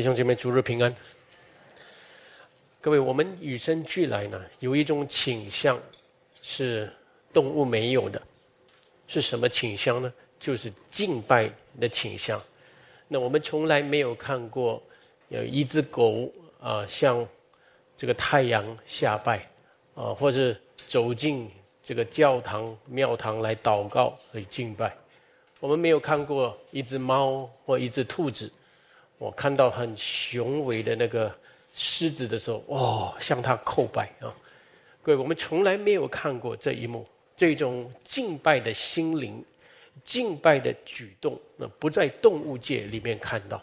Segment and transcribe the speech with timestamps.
[0.00, 0.96] 弟兄姐妹，主日平安。
[2.80, 5.78] 各位，我们与生俱来呢，有一种倾向
[6.40, 6.90] 是
[7.34, 8.22] 动物没有的，
[9.06, 10.10] 是什么倾向呢？
[10.38, 12.40] 就是敬拜的倾向。
[13.08, 14.82] 那我们从来没有看过
[15.28, 17.28] 有一只狗啊，向
[17.94, 19.46] 这个太阳下拜
[19.94, 21.46] 啊，或者走进
[21.82, 24.96] 这个教堂、庙堂来祷告、来敬拜。
[25.58, 28.50] 我们没有看过一只猫或一只兔子，
[29.20, 31.32] 我看到很雄伟的那个。
[31.72, 34.26] 狮子的时候，哦，向他叩拜啊！
[35.02, 37.06] 各位，我们从来没有看过这一幕，
[37.36, 39.40] 这种敬拜的心灵、
[40.02, 43.62] 敬拜的举动，那不在动物界里面看到，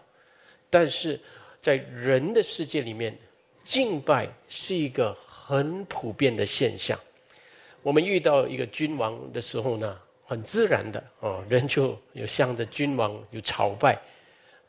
[0.70, 1.20] 但是
[1.60, 3.14] 在人的世界里面，
[3.62, 6.98] 敬拜是一个很普遍的现象。
[7.84, 14.00] 我们遇到一个君王的时候呢，很自然的啊，人就有向着君王有朝拜。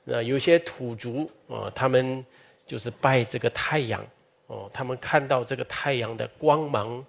[0.08, 2.24] 那有些土族啊，他们。
[2.68, 4.06] 就是拜这个太阳
[4.46, 7.02] 哦，他们看到这个太阳的光芒，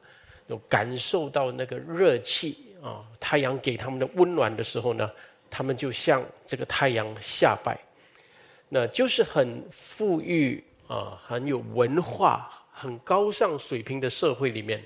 [0.48, 5.12] 有感受到那个热气啊，太阳给他们的温暖的时候呢，
[5.50, 7.78] 他们就向这个太阳下拜。
[8.70, 14.82] 那就是很富裕啊，很有文化、很高尚水平的社会里面，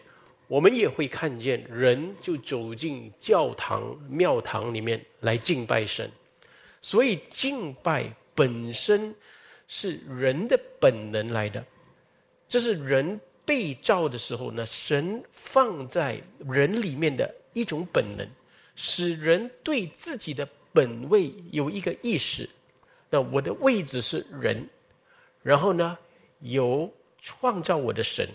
[0.47, 6.09] 我们也会看见人就走进教堂、庙堂里面来敬拜神。
[6.83, 9.15] 所以敬拜本身。
[9.65, 11.65] 是人的本能来的，
[12.47, 18.27] 这是人被造的时候呢，神放在人里面的一种本能，
[18.75, 22.47] 使人对自己的本位有一个意识。
[23.09, 24.67] 那我的位置是人，
[25.41, 25.97] 然后呢，
[26.41, 28.27] 有创造我的神，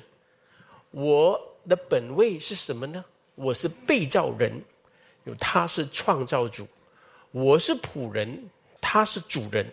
[0.91, 3.05] 我的本位是什么呢？
[3.37, 4.61] 我是被造人，
[5.25, 6.67] 有他是创造主，
[7.31, 8.49] 我是仆人，
[8.81, 9.67] 他是主人，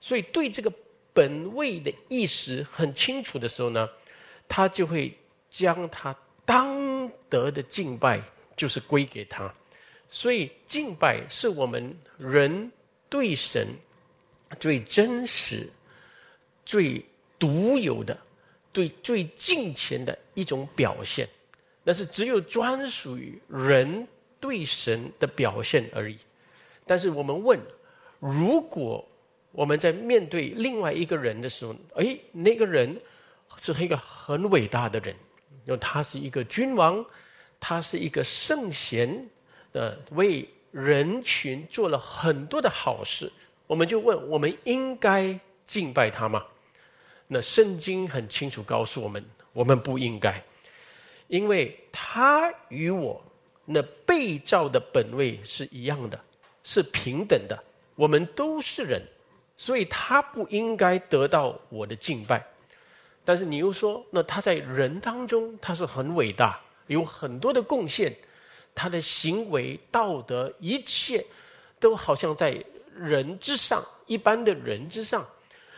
[0.00, 0.72] 所以对这个。
[1.14, 3.88] 本位的意识很清楚的时候呢，
[4.46, 5.12] 他就会
[5.50, 8.22] 将他当得的敬拜
[8.56, 9.52] 就是归给他，
[10.08, 12.70] 所以敬拜是我们人
[13.08, 13.66] 对神
[14.60, 15.68] 最真实、
[16.64, 17.04] 最
[17.36, 18.16] 独有的、
[18.72, 21.28] 对最敬虔的一种表现，
[21.82, 24.06] 那是只有专属于人
[24.38, 26.16] 对神的表现而已。
[26.88, 27.60] 但是我们问，
[28.18, 29.06] 如果？
[29.50, 33.00] 我们在面对另外一个人的时候，哎，那个人
[33.56, 35.16] 是一个很伟大的人，
[35.64, 37.04] 因为他是一个君王，
[37.58, 39.26] 他是一个圣贤，
[39.72, 43.32] 呃，为人群做了很多的好事。
[43.66, 46.44] 我们就问：我们应该敬拜他吗？
[47.26, 49.24] 那圣经很清楚告诉我们：
[49.54, 50.40] 我们不应该，
[51.26, 53.20] 因为他与我
[53.64, 56.20] 那被造的本位是一样的，
[56.62, 57.58] 是平等的，
[57.94, 59.02] 我们都是人。
[59.60, 62.40] 所以他不应该得到我的敬拜，
[63.24, 68.14] 但是你又说，那他在人当中他是很伟大，有很多的贡献，
[68.72, 71.26] 他的行为、道德一切
[71.80, 72.64] 都好像在
[72.94, 75.26] 人之上，一般的人之上。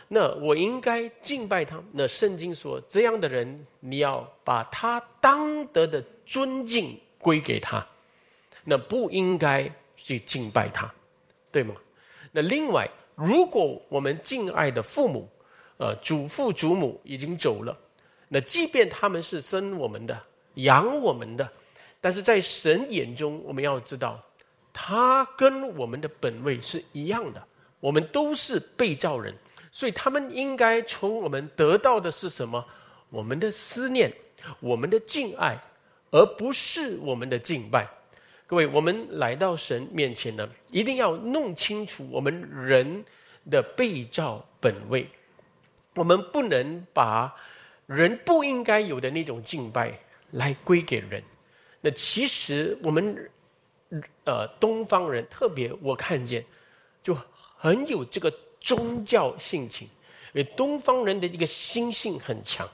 [0.09, 1.83] 那我应该敬拜他。
[1.93, 7.87] 那圣经说，这样的人你要把他当得的尊敬归给他，
[8.65, 10.93] 那不应该去敬拜他，
[11.53, 11.75] 对吗？
[12.33, 12.89] 那另外。
[13.17, 15.29] 如果我们敬爱的父母，
[15.77, 17.77] 呃，祖父祖母已经走了，
[18.29, 20.19] 那即便他们是生我们的、
[20.55, 21.47] 养我们的，
[22.01, 24.19] 但是在神眼中，我们要知道，
[24.73, 27.47] 他跟我们的本位是一样的，
[27.79, 29.35] 我们都是被造人，
[29.71, 32.65] 所以他们应该从我们得到的是什么？
[33.11, 34.11] 我们的思念，
[34.61, 35.61] 我们的敬爱，
[36.11, 37.87] 而不是我们的敬拜。
[38.51, 43.05] 各位，我们来到神面前呢，一定要弄清楚我们人
[43.49, 45.07] 的被造本位。
[45.95, 47.33] 我们不能把
[47.87, 49.97] 人不应该有的那种敬拜
[50.33, 51.23] 来归给人。
[51.81, 53.31] 那其实我们
[54.25, 56.45] 呃东方人特别，我看见
[57.05, 57.17] 就
[57.57, 58.29] 很有这个
[58.59, 59.87] 宗教性情，
[60.33, 62.69] 因为东方人的一个心性很强。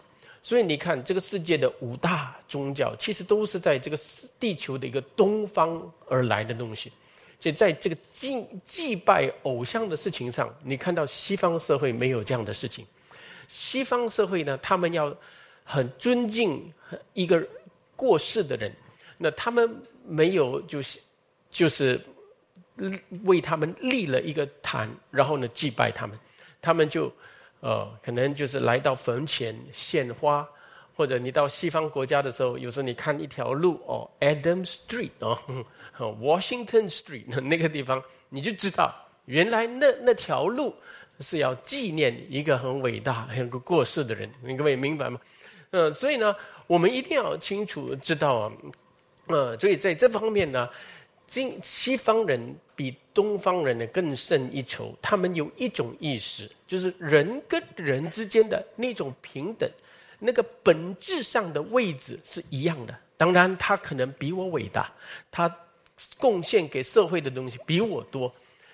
[0.46, 3.96] 所以你看，这个世界的五大宗教，其实都是在这个
[4.38, 6.92] 地球的一个东方而来的东西。
[7.40, 12.86] 就在这个祭祭拜偶像的事情上，你看到西方社会没有这样的事情。
[13.48, 15.12] 西方社会呢，他们要
[15.64, 16.72] 很尊敬
[17.12, 17.44] 一个
[17.96, 18.72] 过世的人，
[19.18, 19.68] 那他们
[20.06, 21.00] 没有就是
[21.50, 22.00] 就是
[23.24, 26.16] 为他们立了一个坛，然后呢祭拜他们，
[26.62, 27.12] 他们就。
[27.66, 30.48] 呃，可能就是来到坟前献花，
[30.94, 35.36] 或者你到西方国家的时候，有时候你看一条路哦，Adam Street 哦
[35.98, 40.72] ，Washington Street 那个地方，你就知道原来那那条路
[41.18, 45.20] 是要纪念一个很伟大、很过世的人，你各位明白吗？
[45.72, 46.36] 呃，所以呢，
[46.68, 48.52] 我们一定要清楚知道啊，
[49.26, 50.70] 呃，所以在这方面呢，
[51.26, 54.96] 今西方人比东方人呢更胜一筹。
[55.02, 59.68] 他们有一种意识，就是人跟人之间的那种平等，
[60.18, 62.96] 那个本质上的位置是一样的。
[63.16, 64.92] 当然，他可能比我伟大，
[65.30, 65.52] 他
[66.18, 68.32] 贡献给社会的东西比我多，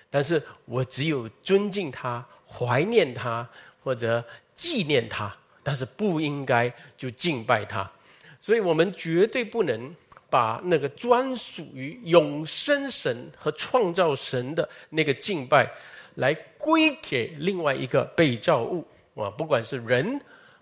[0.09, 2.25] 但是我只有尊敬他。
[2.55, 3.49] 怀念他
[3.83, 4.23] 或者
[4.53, 7.91] 纪念他，但是不应该就敬拜他，
[8.39, 9.95] 所以我们绝对不能
[10.33, 15.71] 把那个专属于永生神和创造神的那个敬拜，
[16.15, 18.83] 来归给另外一个被造物
[19.13, 20.19] 啊，不管是人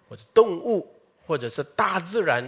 [0.09, 0.85] 或者动物，
[1.25, 2.45] 或者是大自然，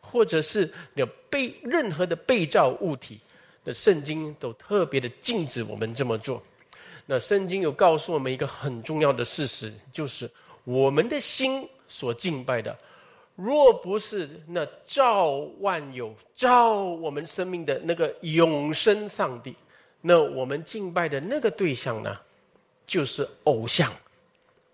[0.00, 3.20] 或者是有被任何的被造物体
[3.66, 6.42] 的圣经都特别的禁止我们这么做。
[7.04, 10.30] 那圣经有告诉我们一个很重要的事实，就是
[10.64, 12.74] 我们的心所敬拜的，
[13.34, 15.30] 若不是那造
[15.60, 19.54] 万有、造我们生命的那个永生上帝，
[20.00, 22.18] 那我们敬拜的那个对象呢，
[22.86, 23.92] 就是偶像，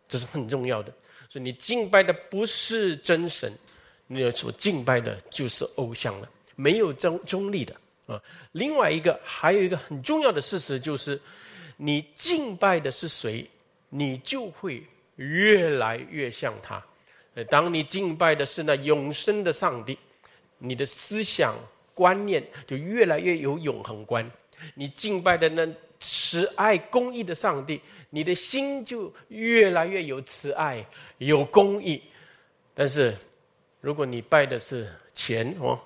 [0.08, 0.92] 这是很重要的。
[1.28, 3.52] 所以你敬拜的不是真神，
[4.06, 7.74] 你所敬拜的就是偶像了，没有中中立的
[8.06, 8.20] 啊。
[8.52, 11.20] 另外一个还有一个很重要的事实就是。
[11.80, 13.48] 你敬拜的是谁，
[13.88, 14.82] 你就会
[15.14, 16.84] 越来越像他。
[17.44, 19.98] 当你敬拜的是那永生的上帝，
[20.58, 21.54] 你的思想
[21.94, 24.30] 观念就越来越有永恒观。
[24.74, 25.66] 你敬拜的那
[25.98, 27.80] 慈爱公义的上帝，
[28.10, 30.84] 你的心就越来越有慈爱
[31.18, 32.02] 有公义。
[32.74, 33.16] 但是，
[33.80, 35.78] 如果你拜的是钱哦，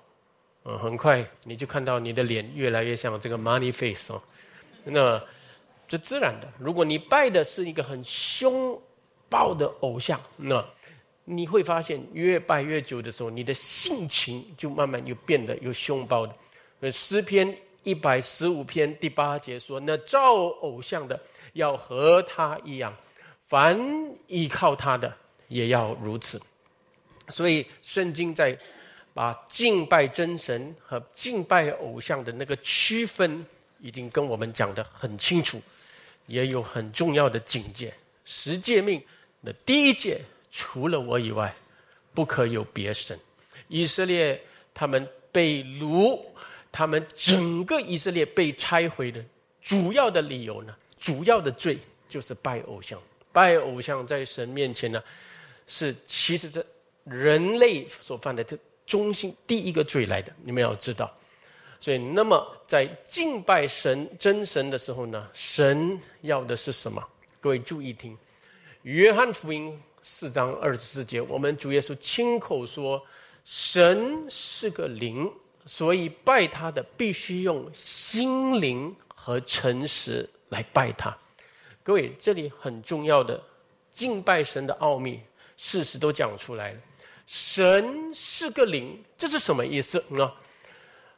[0.65, 4.23] 嗯，很快你就看到你的脸越来越像这个 money face 哦，
[4.85, 5.23] 那。
[5.89, 6.51] 这自然的。
[6.59, 8.81] 如果你拜的是一个很凶
[9.29, 10.65] 暴的偶像，那
[11.25, 16.91] 你会发现越拜越久的时候，你的性情就慢慢又变得有凶暴的。
[16.91, 21.21] 诗篇一百十五篇第八节说：“那造偶像的
[21.53, 22.97] 要和他一样，
[23.49, 23.79] 凡
[24.27, 25.15] 依靠他的
[25.49, 26.41] 也要如此。”
[27.29, 28.59] 所以圣经在
[29.15, 33.45] 把敬拜真神和敬拜偶像的那个区分，
[33.81, 35.61] 已经跟我们讲的很清楚。
[36.29, 37.93] 也有很重要的警戒，
[38.25, 39.03] 十诫命
[39.43, 40.21] 的第一诫，
[40.53, 41.53] 除了我以外，
[42.15, 43.19] 不可有别神。
[43.69, 44.41] 以色列
[44.73, 46.21] 他们被掳，
[46.71, 49.25] 他们整个以色列被拆毁的
[49.63, 51.79] 主要的理由呢，主要的罪
[52.09, 53.01] 就是拜偶像。
[53.33, 55.03] 拜偶像在神面前呢，
[55.67, 56.65] 是其实这
[57.05, 60.31] 人类所犯的这中心第一个罪来的。
[60.45, 61.11] 你们要知道。
[61.81, 67.03] 所以，那么在敬拜神真神的时候呢，神要的是什么？
[67.41, 68.15] 各位注意听，
[68.83, 69.71] 《约翰福音》
[70.03, 73.01] 四章二十四节，我们主耶稣亲口说
[73.47, 75.33] ：“神是个灵，
[75.65, 81.17] 所以拜他的必须用心灵和诚实来拜他。”
[81.85, 83.41] 各位，这里很重要的
[83.93, 85.21] 敬拜神的奥秘
[85.57, 86.79] 事实都讲出来了。
[87.27, 90.33] 神是个灵，这是什么意思呢？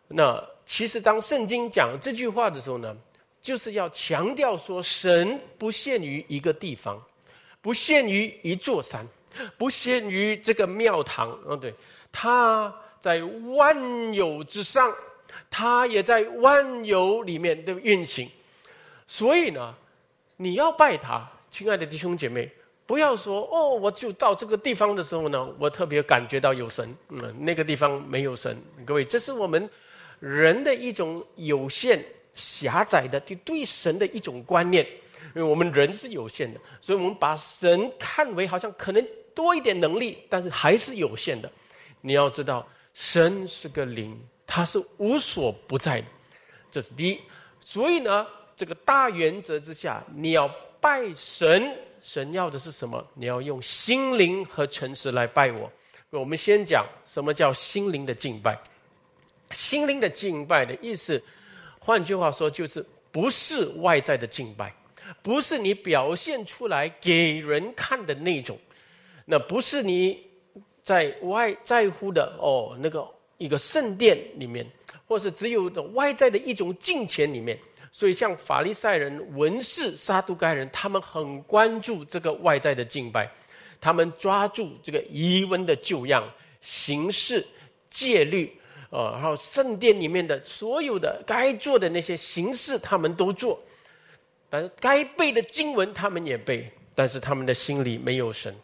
[0.06, 2.94] 那其实，当圣经讲这句话的时候呢，
[3.40, 7.02] 就是要强调说，神不限于一个地方，
[7.64, 9.08] 不限于一座山，
[9.56, 11.34] 不限于这个庙堂。
[11.48, 11.72] 嗯，对，
[12.12, 13.22] 他在
[13.56, 14.92] 万有之上，
[15.48, 18.28] 他也在万有里面的运行。
[19.06, 19.74] 所以呢，
[20.36, 22.52] 你要拜他，亲爱的弟兄姐妹，
[22.84, 26.94] 不要说哦，我就到这个地方的时候呢，我特别感觉到有神。
[27.08, 28.62] 嗯，那个地方没有神。
[28.84, 29.66] 各位，这是我们。
[30.20, 32.02] 人的一种有限、
[32.32, 34.86] 狭窄的对对神的一种观念，
[35.34, 41.50] 因为我们人是有限的，所以我们把神看为好像可能多一点能力，但是还是有限的。
[42.00, 46.04] 你要知道，神是个灵，他是无所不在，
[46.70, 47.20] 这是第一。
[47.60, 50.46] 所以呢，这个大原则之下，你要
[50.80, 53.04] 拜神，神要的是什么？
[53.14, 55.70] 你要用心灵和诚实来拜我。
[56.10, 58.56] 我们先讲什么叫心灵的敬拜。
[59.50, 61.22] 心灵的敬拜的意思，
[61.78, 64.74] 换句话说，就是不是外在的敬拜，
[65.22, 68.58] 不是你表现出来给人看的那种，
[69.24, 70.18] 那不是你
[70.82, 73.06] 在外在乎的哦，那个
[73.38, 74.66] 一个圣殿里面，
[75.06, 77.58] 或是只有外在的一种敬虔里面。
[77.90, 83.30] 所以，像法利赛人、文士、撒都该人，他们很关注这个外在的敬拜，
[83.80, 86.28] 他们抓住这个遗文的旧样、
[86.60, 87.46] 形式、
[87.88, 88.52] 戒律。
[88.90, 93.56] 呃，然后圣殿里面的所有的该做的那些形式，他们都做；
[94.54, 96.70] 但是该背的经文，他们也背。
[96.94, 98.54] 但是他们的心里没有神，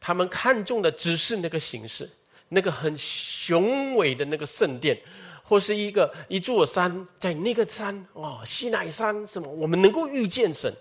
[0.00, 2.10] 他们看重的只是那个形式，
[2.48, 4.98] 那个很雄伟的那个圣殿，
[5.44, 10.74] 或是一个一座山，在那个山哦，西乃山什么，我们能够遇见神。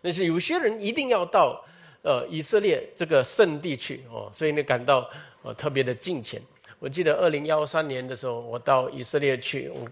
[0.00, 1.62] 但是有些人一定要到
[2.00, 5.06] 呃以色列这个圣地去哦，所以呢感到
[5.42, 6.40] 呃特别的敬虔。
[6.78, 9.86] 我记得二零幺三年的时候，我到以色列去，我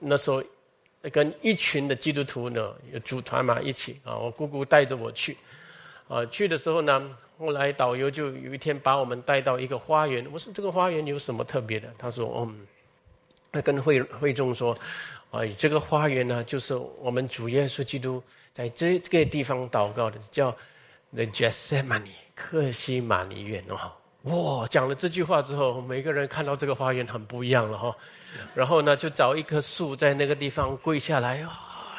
[0.00, 0.42] 那时候
[1.12, 5.36] 跟一群的基督徒呢有组团嘛一起啊，我姑姑带着我去，
[6.08, 11.88] 啊去的时候呢，后来导游就有一天把我们带到一个花园，我说这个花园有什么特别的？
[11.96, 12.66] 他说嗯，
[13.50, 14.76] 他跟会会众说，
[15.30, 20.50] 啊这个花园呢就是我们主耶稣基督在这这个地方祷告的，叫
[21.14, 23.92] The Gethsemane 克西马尼园哦。
[24.22, 24.66] 哇！
[24.68, 27.96] 讲了这句话之后，每个人看到这个花园很不一样了哈。
[28.54, 31.50] 然后呢，就找一棵树在那个地方跪下来啊，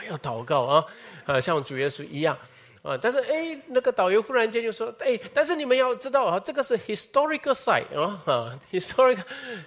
[0.10, 0.86] 要祷告啊，
[1.26, 2.38] 啊，像主耶稣一样
[2.84, 2.98] 啊。
[2.98, 9.24] 但是哎，那个导游忽然间就说：“哎，但是你们要知道啊，这个是 historical site 啊，啊，historical，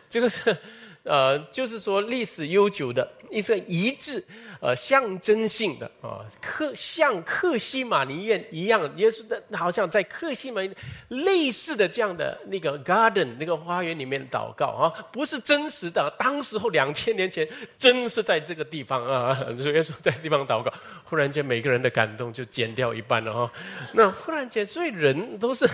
[0.09, 0.57] 这个是。”
[1.05, 4.25] 呃，就是说历史悠久的一个遗址，
[4.61, 10.75] 呃，象征性的啊，克像克西马尼院一样，耶稣的好像在克西马尼
[11.09, 17.47] 类似的这样的那个 garden 那个花园里面祷告啊，不是真实的，当时候两千年前
[17.77, 20.73] 真是在这个地方啊，耶稣在地方祷告，
[21.05, 23.53] 忽然间每个人的感动就减掉一半了哈，
[23.93, 25.69] 那忽然间，所以人都是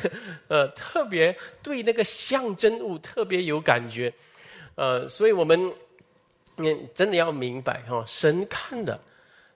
[0.48, 4.12] 呃特别对那个象征物特别有感觉。
[4.80, 5.70] 呃，所以我们，
[6.56, 8.98] 你真的要明白哈，神看的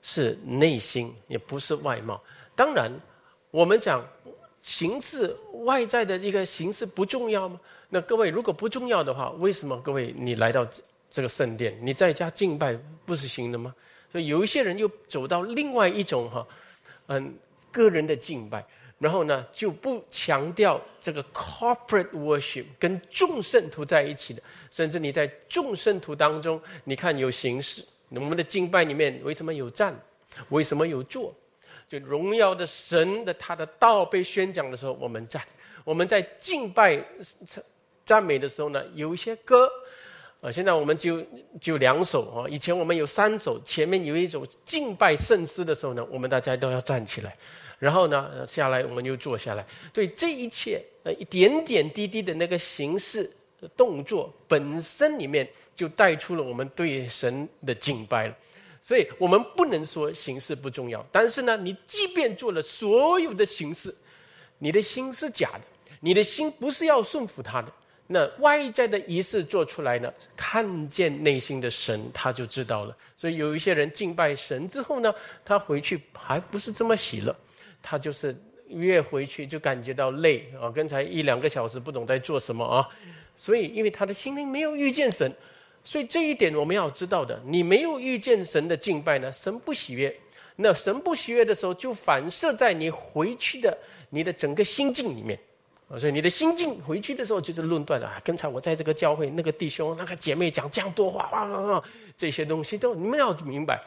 [0.02, 2.22] 是内心，也不是外貌。
[2.54, 2.92] 当然，
[3.50, 4.06] 我们讲
[4.60, 7.58] 形式外在的一个形式不重要吗？
[7.88, 10.66] 那各位如果不重要的话，为什么各位你来到
[11.10, 13.74] 这个圣殿，你在家敬拜不是行的吗？
[14.12, 16.46] 所以有一些人又走到另外一种哈，
[17.06, 17.34] 嗯，
[17.72, 18.62] 个人的敬拜。
[18.98, 29.94] 然后呢，就不强调这个 corporate worship 跟众圣徒在一起的，甚至你在众圣徒当中，你看有形式，我们的敬拜里面为什么有站，
[30.48, 31.34] 为什么有坐？
[31.86, 35.42] 就荣耀的神的他的道被宣讲的时候，我们站；
[35.84, 36.98] 我们在敬拜
[38.04, 39.68] 赞美的时候呢，有一些歌，
[40.40, 41.22] 啊，现在我们就
[41.60, 47.36] 就两首啊，以前我们有三首，前面有一首敬拜圣诗的时候呢，我们大家都要站起来。
[47.84, 49.66] 然后呢，下来我们就坐下来。
[49.92, 53.30] 对这一切，呃，一点点滴滴的那个形式
[53.76, 58.34] 动作本身里面，就带出了我们对神的敬拜了。
[58.80, 63.94] 所以我们不能说形式不重要，但是呢，你即便做了所有的形式，
[64.58, 65.60] 你的心是假的，
[66.00, 67.70] 你的心不是要顺服他的。
[68.06, 72.96] 那外在的仪式做出来呢，看见内心的神，他就知道了。
[73.14, 75.14] 所以有一些人敬拜神之后呢，
[75.44, 77.36] 他回去还不是这么喜乐。
[77.86, 78.34] 他就是
[78.68, 80.72] 越回去就感觉到累啊！
[80.74, 82.88] 刚才一两个小时不懂在做什么啊，
[83.36, 85.30] 所以因为他的心灵没有遇见神，
[85.84, 90.12] 所以这一点我们要知道的，你没有遇见神的敬拜呢，神不喜悦。
[90.56, 93.76] 那神不喜悦的时候，就反射在你回去的
[94.08, 95.38] 你的整个心境里面
[95.88, 95.98] 啊。
[95.98, 98.18] 所以你的心境回去的时候就是论断啊。
[98.24, 101.84] 刚才我在这个教会，那个弟兄、那个姐妹讲这样多话，哇哇哇，
[102.16, 103.82] 这些东西都你们要明白。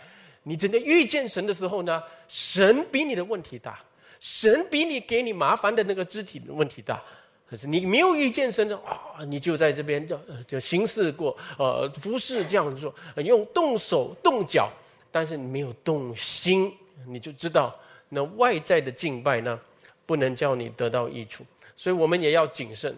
[0.48, 3.78] 你真的遇见神的时候呢，神比你的问题大。
[4.20, 7.00] 神比你给你麻烦的那个肢体的问题大，
[7.48, 14.72] 可是你没有遇见神的啊，你就在这边就就行事过，呃，服侍这样做，用动手动脚，
[15.12, 16.74] 但是你没有动心，
[17.06, 19.60] 你就知道那外在的敬拜呢，
[20.08, 22.96] 不能叫你得到益处，所以我们也要谨慎。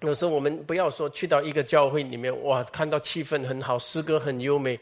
[0.00, 4.80] 有时候我们不要说去到一个教会里面，哇，看到气氛很好，诗歌很优美。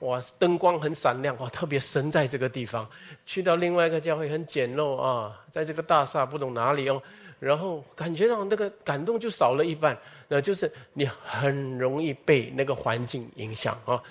[0.00, 2.86] 哇，灯光很闪亮哇，特别神在这个地方。
[3.24, 7.02] 去到另外一个教会很简陋啊，在这个大厦不懂哪里哦，
[7.40, 9.96] 然后感觉到那个感动就少了一半。
[10.28, 14.02] 那就是你很容易被那个环境影响啊。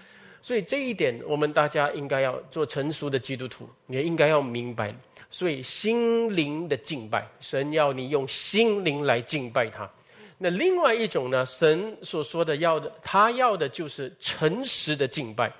[0.41, 4.93] 所以这一点，我们大家应该要做成熟的基督徒，也应该要明白。
[5.29, 9.89] 所以心灵的敬拜，神要你用心灵来敬拜他。
[10.37, 15.51] 那另外一种呢，神所说的要的，他要的就是诚实的敬拜。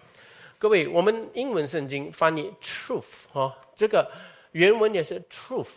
[0.64, 4.10] 各位，我们英文圣经翻译 truth 哈，这个
[4.54, 5.68] 原文也是 truth。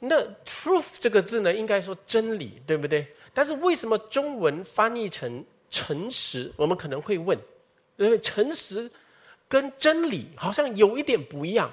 [0.00, 3.06] 那 truth 这个字呢，应该说真理，对不对？
[3.34, 6.50] 但是为什么中文翻译成诚实？
[6.56, 7.38] 我们可能会问，
[7.98, 8.90] 因为诚实
[9.48, 11.70] 跟真理好像有一点不一样。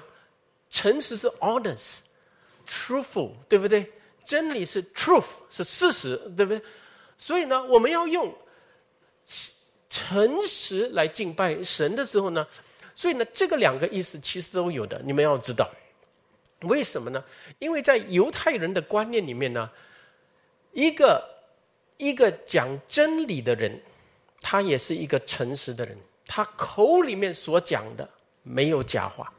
[0.68, 3.90] 诚实是 honest，truthful，对不对？
[4.22, 6.60] 真理是 truth，是事实，对不对？
[7.16, 8.30] 所以呢，我们要用。
[9.94, 12.44] 诚实来敬拜神的时候呢，
[12.96, 15.00] 所以呢，这个两个意思其实都有的。
[15.04, 15.70] 你们要知道，
[16.62, 17.22] 为什么呢？
[17.60, 19.70] 因为在犹太人的观念里面呢，
[20.72, 21.24] 一个
[21.96, 23.80] 一个讲真理的人，
[24.40, 25.96] 他也是一个诚实的人，
[26.26, 28.08] 他口里面所讲的
[28.42, 29.32] 没有假话，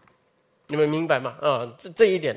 [0.68, 1.36] 你们明白吗？
[1.42, 2.34] 啊，这这一点，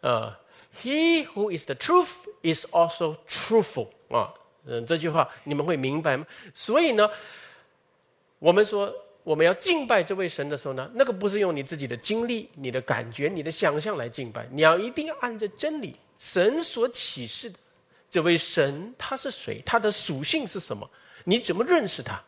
[0.00, 0.36] 啊
[0.82, 4.34] ，He who is the truth is also truthful 啊，
[4.68, 6.24] 嗯，这句话你们会明白吗？
[6.54, 7.10] 所以呢，
[8.38, 8.94] 我们说。
[9.24, 17.58] 我们要敬拜这位神的时候呢，那个不是用你自己的经历、你的感觉、你的想象来敬拜，你要一定要按着真理，神所启示的
[18.08, 20.88] 这位神他是谁，他的属性是什么？
[21.24, 22.18] 你怎么认识他？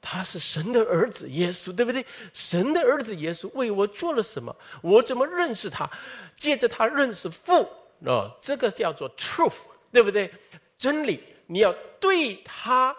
[0.00, 2.04] 他是神的儿子耶稣，对不对？
[2.32, 4.56] 神的儿子耶稣为我做了什么？
[4.82, 5.88] 我怎么认识他？
[6.34, 7.62] 借着他认识父
[8.04, 9.54] 啊，这个叫做 truth，
[9.92, 10.32] 对不对？
[10.76, 12.96] 真理，你要对他。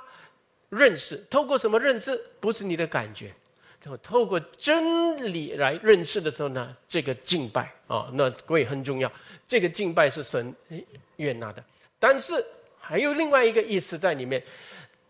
[0.70, 2.22] 认识，透过什么认识？
[2.42, 3.34] 不是你的感觉，
[4.04, 6.76] 透过真理来认识的时候呢？
[6.90, 9.10] 这个敬拜啊，那各位很重要。
[9.48, 10.54] 这个敬拜是神
[11.16, 11.64] 悦纳的，
[11.98, 12.44] 但是
[12.78, 14.44] 还有另外一个意思在里面。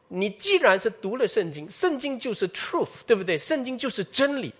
[0.07, 3.35] 你既然是读了圣经，圣经就是 truth，对不对？
[3.35, 4.53] 圣经就是真理。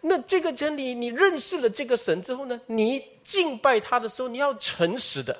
[0.00, 2.60] 那这个真理，你认识了这个神之后呢？
[2.66, 5.36] 你敬拜他的时候，你要诚实的。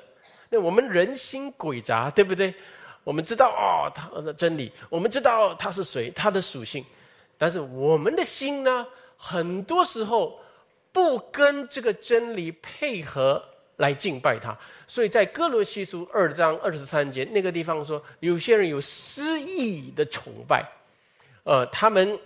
[0.51, 2.53] 那我们人心诡杂，对不对？
[3.05, 6.85] 我们知道哦，他的真理，我们知道他是谁，他的属性，
[7.37, 8.85] 但是我们的心呢，
[9.17, 10.39] 很多时候
[10.91, 13.43] 不跟这个真理配合
[13.77, 14.55] 来敬拜他，
[14.85, 20.63] 所以在哥罗西书二章二十三节那个地方说，有些人有失意的崇拜，
[21.43, 22.19] 呃，他们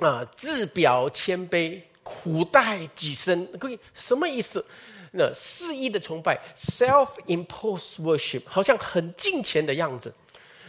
[0.00, 4.64] 啊自表谦卑，苦待己身，各位什么意思？
[5.14, 10.12] 那肆意的崇拜，self-imposed worship，好像很敬虔的样子。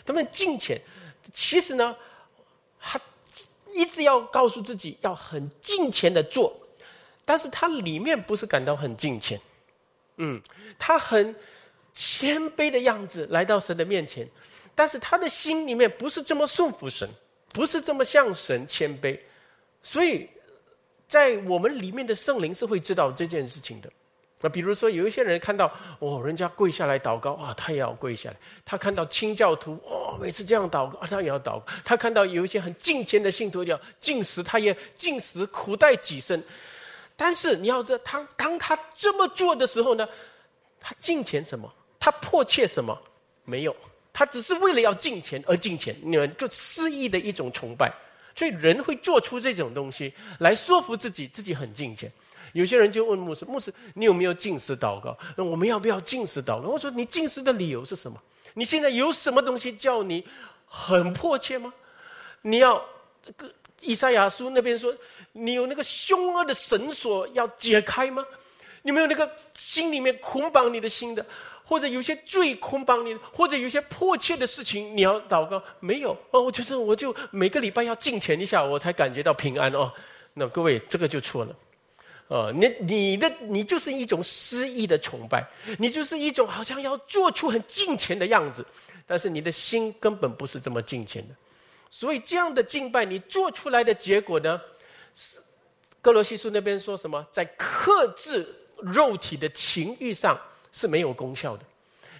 [0.05, 0.79] 他们敬虔，
[1.31, 1.95] 其实呢，
[2.77, 2.99] 他
[3.69, 6.53] 一直要告诉自己要很敬虔的做，
[7.23, 9.39] 但是他里面不是感到很敬虔。
[10.17, 10.41] 嗯，
[10.77, 11.33] 他很
[11.93, 14.27] 谦卑的样子来到神的面前，
[14.75, 17.09] 但是他的心里面不是这么顺服神，
[17.53, 19.17] 不是这么向神谦卑。
[19.81, 20.29] 所以
[21.07, 23.89] 在我们里面的圣灵是会知道这件事情的。
[24.43, 28.35] 那比如说，有一些人看到哦，人家跪下来祷告啊，他也要跪下来。
[28.65, 31.63] 他看到清教徒哦，每次这样祷告，他也要祷告。
[31.81, 36.43] 他看到有一些很敬虔的信徒要进食，他也进食，苦待己身。
[37.15, 40.05] 但是你要知道，他当他这么做的时候呢，
[40.77, 41.73] 他敬虔什么？
[41.97, 43.01] 他迫切什么？
[43.45, 43.73] 没有，
[44.11, 45.95] 他只是为了要敬虔而敬虔。
[46.03, 47.89] 你们就肆意的一种崇拜，
[48.35, 52.11] 所以人会做出这种东西来说服自己，自己很敬虔。
[52.53, 55.17] 有些人就问牧师：“牧师，你有没有进食祷告？
[55.35, 58.17] 那我们要不要进食祷告？”我说：“你进食的理由是什么？
[58.53, 60.23] 你现在有什么东西叫你
[60.67, 61.73] 很迫切吗？
[62.43, 62.77] 你要
[63.35, 64.93] 个以赛亚书那边说，
[65.31, 68.23] 你有那个凶恶的绳索要解开吗？
[68.83, 71.25] 你没有那个心里面捆绑你的心的，
[71.65, 75.59] 或者有些罪捆绑你，或者有些迫切的事情你要祷告？
[75.79, 79.91] 没有哦，我就是我就每个礼拜要进前一下，我才感觉到平安哦。
[80.35, 81.55] 那各位，这个就错了。”
[82.33, 88.65] 呃，你你的你就是一种失意的崇拜，你就是一种好像要做出很敬虔的样子，
[89.05, 91.35] 但是你的心根本不是这么敬虔的，
[91.91, 94.59] 所以这样的敬拜你做出来的结果呢，
[95.13, 95.37] 是
[96.01, 98.43] 哥罗西书那边说什么，在克制
[98.77, 100.35] 肉体的情欲上
[100.71, 101.63] 是没有功效的。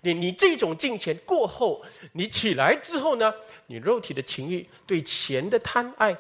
[0.04, 3.34] 你你这种敬虔过后，你起来之后呢，
[3.65, 6.15] 你肉体的情欲对钱的贪爱。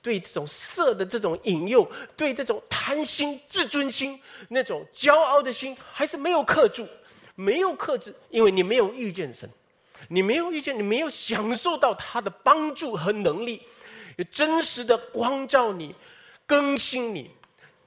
[0.00, 6.86] 对这种色的这种引诱，对这种贪心、自尊心、那种骄傲的心，还是没有克制，
[7.34, 9.48] 没有克制，因为你没有遇见神，
[10.08, 13.62] 你没有遇见，你没有享受到他的帮助和能力，
[14.16, 15.94] 有真实的光照你、
[16.46, 17.30] 更新你、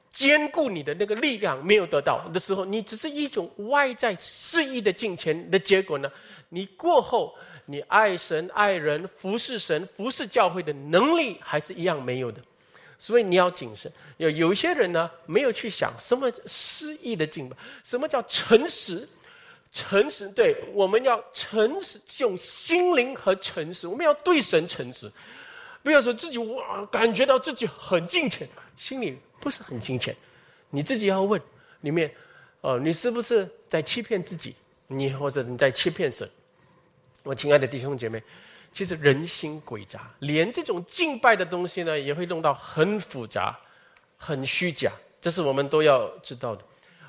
[0.10, 6.12] 坚固你的那个力量没有得到的时候，你只是一种外在肆意的金钱的结果呢？
[6.50, 7.36] 你过后。
[7.66, 12.42] 你爱神、爱人、服侍神、服侍教会的能力还是一样没有的，
[12.98, 13.92] 所以你要谨慎。
[14.18, 19.08] 有有些人呢，没有去想什么失意的敬拜，什么叫诚实？
[19.72, 25.10] 诚实，对，我们要诚实，用心灵和诚实，我们要对神诚实，
[25.82, 28.46] 不要说自己哇，感觉到自己很金钱，
[28.76, 30.14] 心里不是很金钱。
[30.70, 31.42] 你自己要问
[31.80, 32.14] 里面，
[32.60, 34.54] 哦，你是不是在欺骗自己？
[34.88, 36.30] 你或者你在欺骗神？
[37.24, 38.22] 我亲爱的弟兄姐妹，
[38.72, 43.60] 其实人心诡诈，连这种敬拜的东西呢，也会弄到很复杂、
[44.18, 46.64] 很虚假，这是我们都要知道的。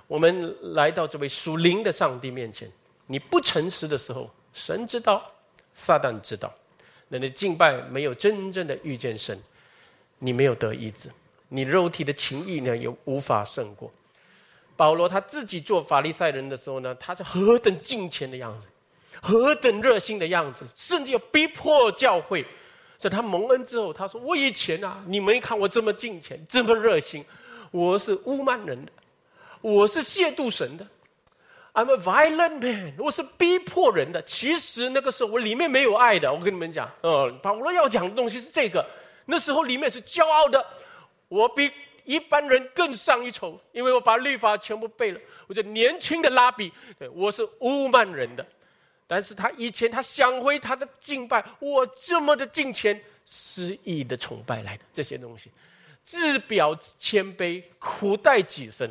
[0.07, 2.71] 我们来到这位属灵的上帝面前，
[3.07, 5.33] 你不诚实的时候，神知道，
[5.73, 6.53] 撒旦知道，
[7.09, 9.41] 那你敬拜没有真正的遇见神，
[10.19, 11.09] 你没有得医治，
[11.49, 13.91] 你肉体的情欲呢，又无法胜过。
[14.77, 18.67] 保罗他自己做法利赛人的时候呢，他是何等敬虔的样子，
[19.21, 22.45] 何等热心的样子，甚至要逼迫教会。
[22.99, 27.25] 所以他蒙恩之后，他说：“我以前啊，你们看我这么敬虔，这么热心，
[27.73, 28.93] 我是污慢人的，
[29.61, 30.87] 我是亵渎神的。
[31.73, 34.23] I'm a violent man，我是逼迫人的。
[34.23, 36.33] 其实那个时候我里面没有爱的。
[36.33, 38.87] 我跟你们讲，呃，保罗要讲的东西是这个。
[39.25, 40.65] 那时候里面是骄傲的，
[41.27, 41.73] 我比
[42.05, 45.21] 一般人更上一筹，因为我把律法全部背了。
[45.49, 48.47] 我就年轻的拉比，对我是污慢人的。”
[49.15, 55.51] 但是他以前他想回他的敬拜，我这么的敬虔，失意的崇拜来的这些东西，
[56.03, 58.91] 自表谦卑，苦待己身。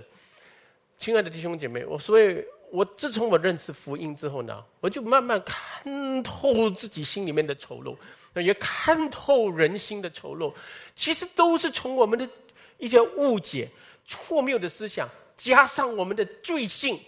[0.96, 2.38] 亲爱的弟兄姐妹，我所以，
[2.70, 7.98] 我自从我认识福音之后呢，我就慢慢看透自己心里面的丑陋，
[8.40, 10.54] 也看透人心的丑陋。
[10.94, 12.30] 其实都是从我们的
[12.78, 13.68] 一些误解、
[14.06, 17.00] 错谬的思想，加上我们的罪性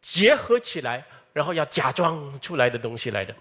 [0.00, 1.04] 结合起来。
[1.32, 3.34] 然后要假装出来的东西来的，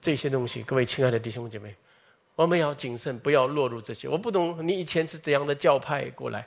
[0.00, 1.74] 这些东西，各位亲爱的弟兄姐妹，
[2.36, 4.08] 我们要谨慎，不要落入这些。
[4.08, 6.46] 我不懂你以前是怎样的教派过来，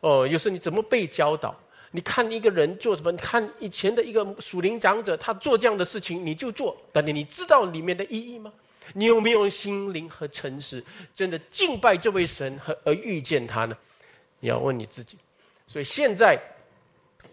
[0.00, 1.58] 哦，有时候你怎么被教导？
[1.90, 3.10] 你看一个人做什么？
[3.10, 8.52] 你看以前的一个属灵长者，他做这样的事情，你就做，但你你知道里面的意义吗？
[8.92, 13.76] 你有没有心灵和诚实，真的敬拜这位神和而遇见他呢？
[14.40, 15.16] 你要问你自己。
[15.66, 16.38] 所以现在。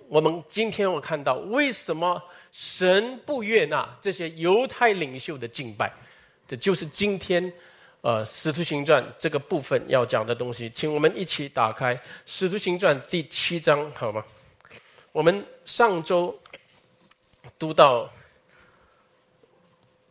[0.07, 5.91] 我们今天我看到，为什么神不悦纳这些犹太领袖的敬拜？
[6.47, 7.51] 这就是今天，
[8.01, 10.69] 呃，《使徒行传》这个部分要讲的东西。
[10.69, 14.23] 请我们一起打开《使徒行传》第七章，好吗？
[15.11, 16.39] 我们上周
[17.57, 18.09] 读到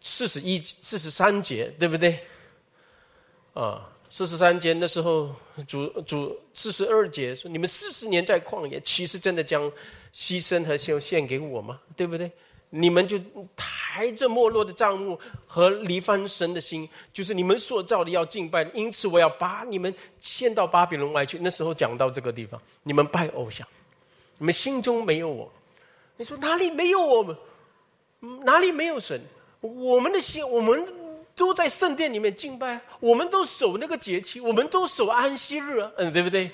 [0.00, 2.18] 四十一、四十三节，对不对？
[3.54, 3.90] 啊。
[4.16, 5.34] 四十三节那时候，
[5.66, 9.68] 主主四十二节说：“你们四十年在旷野，其实真的将
[10.14, 11.80] 牺牲和献献给我吗？
[11.96, 12.30] 对不对？
[12.70, 13.18] 你们就
[13.56, 18.62] 抬着没落的账目和离翻神的心，就是你们所造的要敬拜。
[18.72, 21.36] 因此，我要把你们献到巴比伦外去。
[21.40, 23.66] 那时候讲到这个地方，你们拜偶像，
[24.38, 25.50] 你们心中没有我。
[26.16, 27.36] 你说哪里没有我们？
[28.44, 29.20] 哪里没有神？
[29.60, 30.86] 我们的心，我们。”
[31.34, 36.50] 都在圣殿里面敬拜，我们都守那个节期，我们都守安息日啊，嗯，对不对？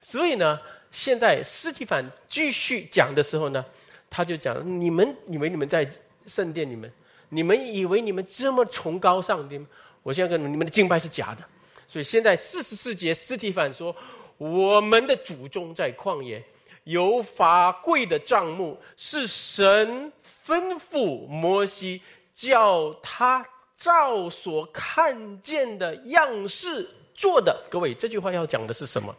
[0.00, 0.58] 所以呢，
[0.90, 3.64] 现在斯提凡继续讲的时候呢，
[4.10, 5.88] 他就讲：你们以为你们在
[6.26, 6.92] 圣殿里面，
[7.28, 9.66] 你们以为你们这么崇高上帝吗？
[10.02, 11.44] 我现在跟你们的敬拜是假的。
[11.86, 13.94] 所以现在四十四节，斯提凡说：
[14.36, 16.42] 我们的祖宗在旷野
[16.82, 20.12] 有法柜的帐幕，是神
[20.46, 22.02] 吩咐摩西
[22.34, 23.46] 叫他。
[23.76, 29.14] 照所看见的样式做的，各位，这句话要讲的是什么？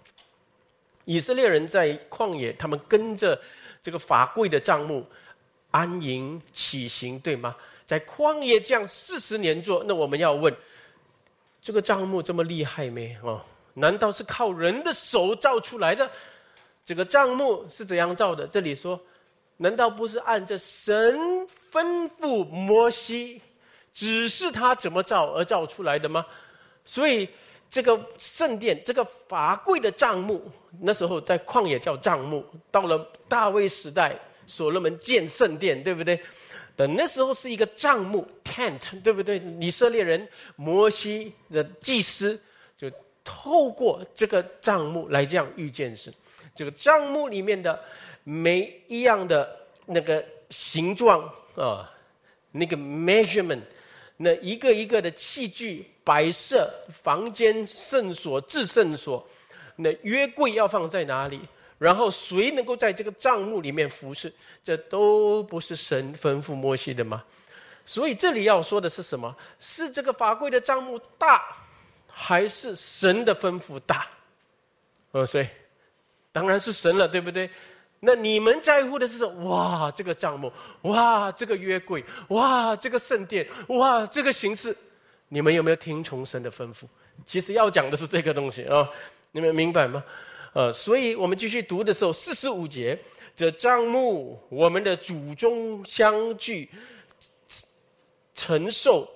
[1.06, 3.40] 以色列人在旷野，他们跟着
[3.82, 5.06] 这个法柜的帐幕
[5.72, 7.56] 安营起行，对吗？
[7.86, 10.52] 在旷野这样四十年做，那我们要问：
[11.62, 13.16] 这个帐幕这么厉害没？
[13.22, 13.40] 哦，
[13.76, 16.10] 难道是靠人的手造出来的？
[16.84, 18.48] 这个帐幕是怎样造的？
[18.48, 19.00] 这里说，
[19.58, 23.42] 难道不是按着神吩咐摩西？
[23.96, 26.24] 只是他怎么造而造出来的吗？
[26.84, 27.28] 所以
[27.70, 32.46] 这个圣殿，这个法柜的帐幕，那时候在旷野叫帐幕。
[32.70, 34.14] 到了大卫时代，
[34.46, 36.20] 所罗门建圣殿，对不对？
[36.76, 39.42] 等那时候是一个帐幕 （tent），对不对？
[39.62, 40.28] 以色列人
[40.58, 42.38] 摩西的祭司
[42.78, 42.92] 就
[43.24, 46.14] 透过这个帐幕来这样遇见神。
[46.54, 47.82] 这个帐幕里面的
[48.26, 51.24] 每一样的那个形状
[51.56, 51.90] 啊，
[52.52, 53.62] 那个 measurement。
[54.18, 59.28] 那一个一个的器具摆设，房间圣所、至圣所，
[59.76, 61.42] 那约柜要放在哪里？
[61.78, 64.32] 然后谁能够在这个帐幕里面服侍？
[64.64, 67.24] 这都不是神吩咐摩西的吗？
[67.86, 69.36] 所以这里要说的是什么？
[69.60, 71.44] 是这个法柜的帐幕大，
[72.08, 74.08] 还是神的吩咐大？
[75.12, 75.48] 哦，所以
[76.32, 77.50] 当然是神了，对不对？
[78.06, 80.52] 那你们在乎的是哇，这个账目，
[80.84, 84.76] 哇，这个约柜，哇，这个圣殿，哇，这个形式，
[85.28, 86.84] 你们有没有听从神的吩咐？
[87.26, 88.88] 其实要讲的是这个东西啊，
[89.32, 90.04] 你们明白吗？
[90.54, 92.96] 呃，所以我们继续读的时候，四十五节，
[93.36, 96.70] 这账目，我们的祖宗相聚，
[98.36, 99.10] 承受，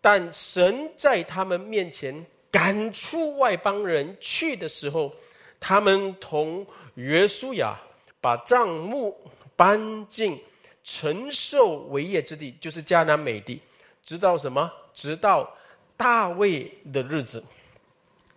[0.00, 5.12] 但神在他们面前赶出外邦人去的时候，
[5.58, 6.64] 他们同。
[6.94, 7.78] 约书亚
[8.20, 9.16] 把帐幕
[9.56, 10.42] 搬进
[10.82, 13.60] 承受为业之地，就是迦南美地，
[14.02, 14.70] 直到什么？
[14.92, 15.56] 直到
[15.96, 17.42] 大卫的日子。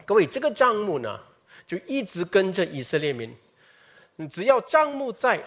[0.06, 1.20] 各位，这个帐幕呢，
[1.66, 3.36] 就一直跟着以色列民。
[4.30, 5.44] 只要帐幕在，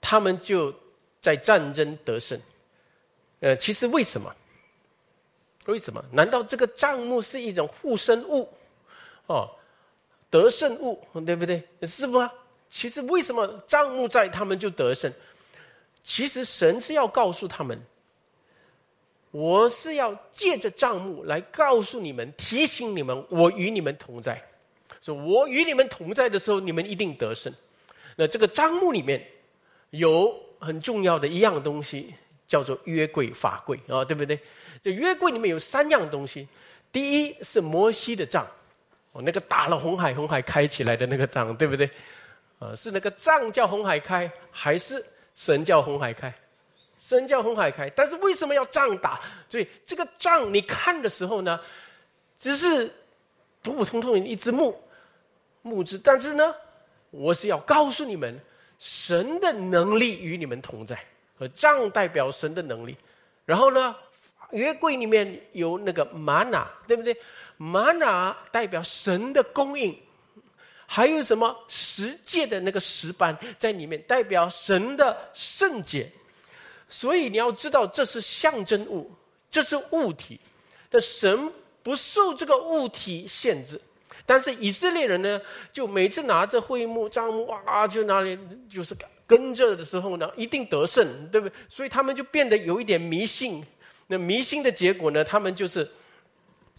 [0.00, 0.74] 他们就
[1.20, 2.38] 在战争得胜。
[3.40, 4.34] 呃，其实为什么？
[5.66, 6.04] 为什么？
[6.12, 8.52] 难道这个帐幕是一种护身物？
[9.26, 9.48] 哦，
[10.30, 11.62] 得胜物，对不对？
[11.82, 12.18] 是不？
[12.68, 15.12] 其实为什么账目在，他们就得胜？
[16.02, 17.80] 其实神是要告诉他们，
[19.30, 24.42] 我是要借着账目来告诉你们，提醒你们，我与你们同在。
[25.00, 27.52] 说我与你们同在的时候，你们一定得胜。
[28.16, 29.24] 那这个账目里面
[29.90, 32.14] 有很重要的一样东西，
[32.46, 34.38] 叫做约柜、法柜啊，对不对？
[34.82, 36.48] 这约柜里面有三样东西，
[36.90, 38.46] 第一是摩西的杖，
[39.12, 41.90] 哦，那个打了红海，红海开起来的那个仗，对不对？
[42.58, 46.32] 啊，是那个仗叫红海开，还是神叫红海开？
[46.98, 49.20] 神叫红海开，但是为什么要仗打？
[49.48, 51.60] 所以这个仗你看的时候呢，
[52.38, 52.92] 只是
[53.62, 54.78] 普普通通的一只木
[55.62, 56.54] 木枝，但是呢，
[57.10, 58.38] 我是要告诉你们，
[58.78, 60.98] 神的能力与你们同在，
[61.38, 62.96] 和仗代表神的能力。
[63.46, 63.94] 然后呢？
[64.52, 67.14] 约柜里面有那个玛拿，对不对？
[67.58, 69.94] 玛拿代表神的供应，
[70.86, 76.10] 还有什么十诫的那个石板在里面，代表神的圣洁。
[76.88, 79.12] 所以你要知道，这是象征物，
[79.50, 80.40] 这是物体。
[80.88, 83.78] 但神不受这个物体限制，
[84.24, 85.38] 但是以色列人呢，
[85.70, 88.38] 就每次拿着会幕帐幕啊，就那里
[88.70, 91.54] 就是跟着的时候呢，一定得胜，对不对？
[91.68, 93.62] 所以他们就变得有一点迷信。
[94.06, 95.22] 那迷信的结果呢？
[95.22, 95.86] 他们就是，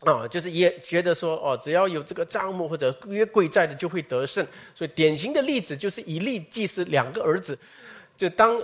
[0.01, 4.45] 啊，就是也觉得说，哦，只要有这个账目或者约柜在的，就会得胜。
[4.73, 7.57] 所以典型的例子就是以利祭司两个儿子，
[8.15, 8.57] 就当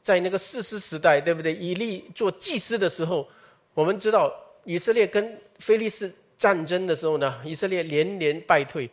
[0.00, 1.52] 在那个士师时代，对不对？
[1.54, 3.28] 以利做祭司的时候，
[3.74, 8.88] 我们知道以色列跟菲利斯战争的时候呢，以色列连连败退。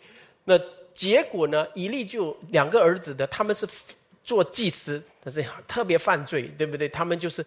[0.45, 0.59] 那
[0.95, 1.67] 结果呢？
[1.75, 3.67] 以利就两个儿子的，他们是
[4.23, 6.89] 做祭司，但是特别犯罪，对不对？
[6.89, 7.45] 他们就是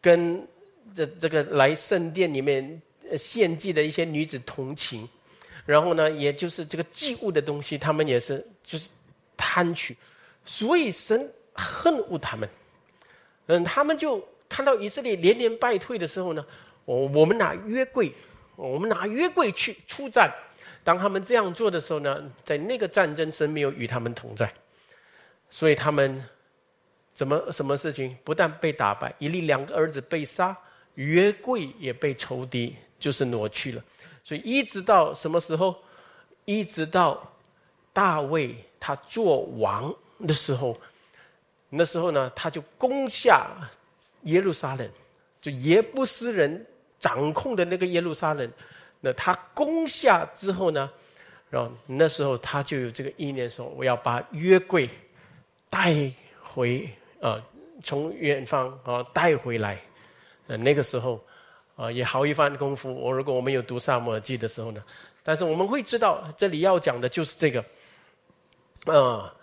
[0.00, 0.44] 跟。
[0.94, 2.80] 这这个来圣殿里面
[3.16, 5.08] 献祭的一些女子同情，
[5.64, 8.88] 然后呢，也就是这个祭物的东西，他们也是就是
[9.36, 9.96] 贪取，
[10.44, 12.48] 所以神恨恶他们。
[13.46, 16.44] 嗯，他们就看到以色列连连败退的时候呢，
[16.84, 18.12] 我我们拿约柜，
[18.56, 20.32] 我们拿约柜去出战。
[20.82, 24.52] 当他们这样做的时候呢，在那个战争，神没有与他们同在，
[25.50, 26.22] 所以他们
[27.14, 28.16] 怎么什么事情？
[28.24, 30.56] 不但被打败，以利两个儿子被杀。
[30.96, 33.82] 约柜也被仇敌就是挪去了，
[34.22, 35.74] 所以一直到什么时候？
[36.46, 37.26] 一直到
[37.90, 39.94] 大卫他做王
[40.26, 40.78] 的时候，
[41.70, 43.50] 那时候呢，他就攻下
[44.24, 44.86] 耶路撒冷，
[45.40, 46.66] 就耶布斯人
[46.98, 48.52] 掌控的那个耶路撒冷。
[49.00, 50.90] 那他攻下之后呢，
[51.48, 54.86] 然后那时候他就有这个意念说：我要把约柜
[55.70, 56.86] 带回
[57.22, 57.42] 啊，
[57.82, 59.80] 从远方啊带回来。
[60.46, 61.24] 呃，那个时候，
[61.76, 62.94] 啊，也好一番功夫。
[62.94, 64.82] 我如果我们有读《萨母耳记》的时候呢，
[65.24, 67.64] 但是我们会知道，这里要讲的就是这个，
[68.86, 69.34] 啊，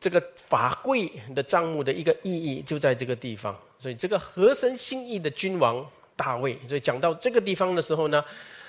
[0.00, 3.56] 这个法柜的账目的一个意义就在这个地方。
[3.78, 8.24] 所以，这个合神心意的君王大卫，所以讲到这个地方的时候呢，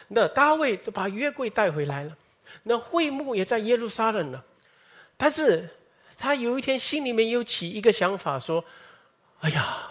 [0.09, 2.15] 那大卫就把约柜带回来了。
[2.63, 4.43] 那会幕也在耶路撒冷了，
[5.17, 5.67] 但是
[6.17, 8.63] 他有一天心里面又起一个想法，说
[9.41, 9.87] ：“哎呀。”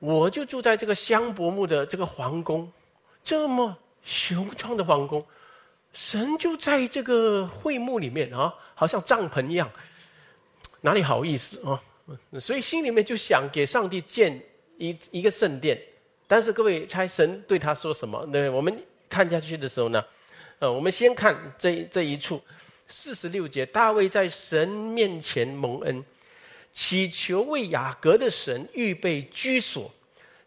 [0.00, 2.70] 我就住在这个香柏木的这个皇宫，
[3.22, 5.24] 这么雄壮的皇宫，
[5.92, 9.70] 神就在这个会幕里面啊，好像帐篷一样，
[10.80, 11.80] 哪里好意思啊？
[12.40, 14.42] 所以心里面就想给上帝建
[14.78, 15.80] 一一个圣殿。
[16.26, 18.24] 但是各位猜神对他说什么？
[18.32, 18.74] 对我们
[19.08, 20.02] 看下去的时候呢，
[20.60, 22.40] 呃，我们先看这这一处
[22.88, 26.02] 四十六节，大卫在神面前蒙恩。
[26.72, 29.90] 祈求为雅各的神预备居所，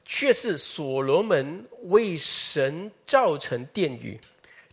[0.05, 4.19] 却是所罗门为神造成殿宇。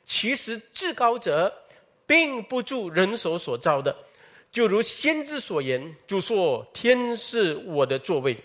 [0.05, 1.53] 其实至高者
[2.07, 3.95] 并不住人手所造的，
[4.51, 8.37] 就如先知所言，就说：“天是我的座位，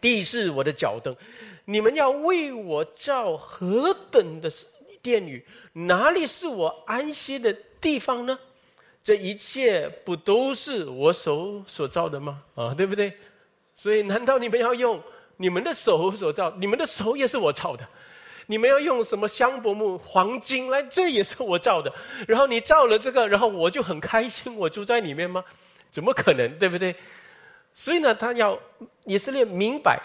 [0.00, 1.16] 地是我的脚凳。
[1.64, 4.52] 你们要为我造何等的
[5.00, 5.42] 殿宇？
[5.72, 8.38] 哪里是我安息的地方呢？”
[9.04, 12.42] 这一切不都是我手所造的吗？
[12.54, 13.12] 啊，对不对？
[13.74, 14.98] 所以，难道你们要用
[15.36, 16.50] 你们的手所造？
[16.56, 17.86] 你们的手也是我造的。
[18.46, 20.82] 你们要用什么香柏木、黄金来？
[20.84, 21.92] 这也是我造的。
[22.26, 25.44] 然后你造了这个，然后我就很开心，我住在里面吗？
[25.90, 26.58] 怎么可能？
[26.58, 26.96] 对不对？
[27.74, 28.58] 所以呢，他要
[29.04, 30.00] 以色列明白，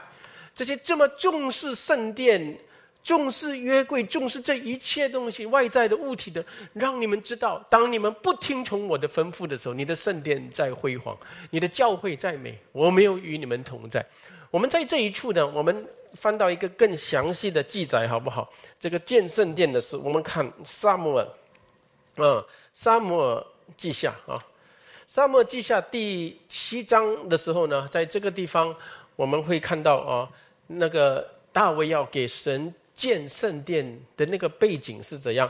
[0.53, 2.59] 这些这么重视圣殿、
[3.01, 11.17] 重视约柜，重视这一切东西外在的物体的，让你们知道，当你们不听从我的吩咐的时候，你的圣殿在辉煌，
[11.49, 14.05] 你的教会在美，我没有与你们同在。
[14.51, 18.51] 我们在这一处呢，我们翻到一个更详细的记载，好不好？
[18.79, 21.27] 这个建圣殿的事，我们看萨姆尔，
[22.17, 23.43] 嗯，萨姆尔
[23.77, 24.37] 记下啊，
[25.07, 28.75] 萨姆尔记下第七章的时候呢，在这个地方
[29.15, 30.29] 我们会看到啊，
[30.67, 32.71] 那个大卫要给神。
[32.99, 35.49] 建圣殿的那个背景是怎样？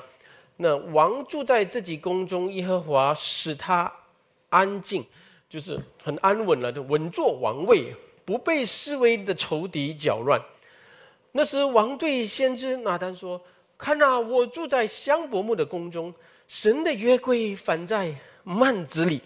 [0.57, 3.91] 那王住在自己宫中，耶和华使他
[4.49, 5.03] 安静，
[5.49, 10.39] 就是很安稳了，就稳坐王位，不被示威的仇敌搅乱。
[11.31, 13.41] 那时王对先知拿单说
[13.79, 16.13] ：“看啊，我住在香柏木的宫中，
[16.47, 19.21] 神的约柜反在幔子里。”，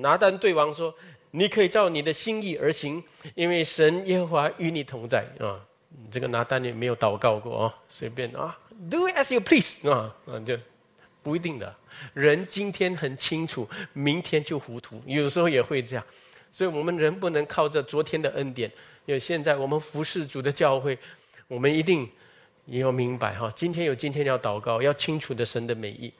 [0.00, 0.92] 拿单对王说
[1.30, 3.00] ：“你可以照你的心意而行，
[3.36, 5.60] 因为神耶和华与你同在啊。”
[6.10, 8.56] 这个拿单也没有祷告过啊，随便啊
[8.90, 10.56] ，do as you please 啊，啊就
[11.22, 11.74] 不一定的。
[12.12, 16.04] 人今天很清楚，明天就糊涂，有时候也会这样。
[16.52, 18.70] 所以我们人不能靠着昨天的恩典，
[19.06, 20.96] 因为现在我们服侍主的教会，
[21.48, 22.08] 我们一定
[22.66, 26.12] 也要明白哈，今天有今天要祷告，要清楚的神的美意。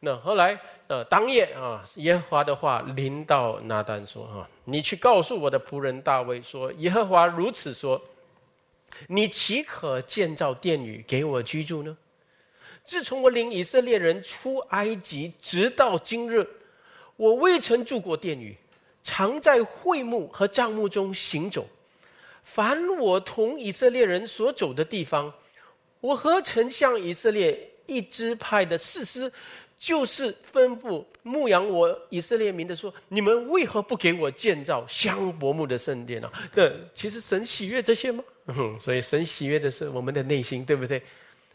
[0.00, 8.00] 那后来呃当夜啊，耶和华的话临到拿单说哈，你去告诉我的仆人大卫说，耶和华如此说。
[9.08, 11.96] 你岂可建造殿宇给我居住呢？
[12.84, 16.46] 自从我领以色列人出埃及，直到今日，
[17.16, 18.56] 我未曾住过殿宇，
[19.02, 21.66] 常在会幕和帐幕中行走。
[22.42, 25.34] 凡我同以色列人所走的地方，
[26.00, 29.32] 我何曾向以色列一支派的士师？
[29.78, 36.30] 就是吩咐牧养我以色列民的说：你们为何不给我建造香柏木的圣殿呢？
[36.52, 38.24] 这其实神喜悦这些吗？
[38.80, 41.02] 所以神喜悦的是我们的内心，对不对？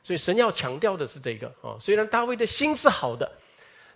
[0.04, 1.76] 所以神要强调的是这个啊。
[1.80, 3.32] 虽然大卫的心是好的，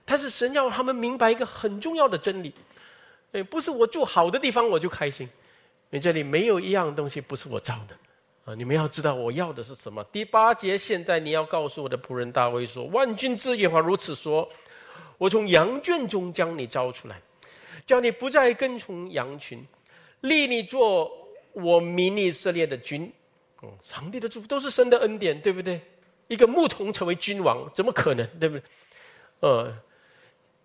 [0.04, 2.54] 但是神要他们明白一个很重要的真理：
[3.32, 5.30] 哎，不是我住好的地方我就开心，
[5.92, 7.96] 你这里没有一样东西不是我造的。
[8.46, 8.54] 啊！
[8.54, 10.04] 你们要知道我要的是什么。
[10.06, 14.48] 第八节，现在你要告诉我的仆人大卫说：“万军之耶和华如此说：
[15.18, 17.20] 我从羊圈中将你招出来，
[17.88, 19.66] 叫你不再跟从羊群，
[20.22, 21.12] 立你做
[21.54, 23.12] 我民以色列的君。”
[23.64, 25.82] 嗯，上帝的祝福都是神的恩典，对不对？
[26.28, 28.28] 一个牧童成为君王，怎么可能？
[28.40, 28.64] 对不对？
[29.40, 29.74] 呃，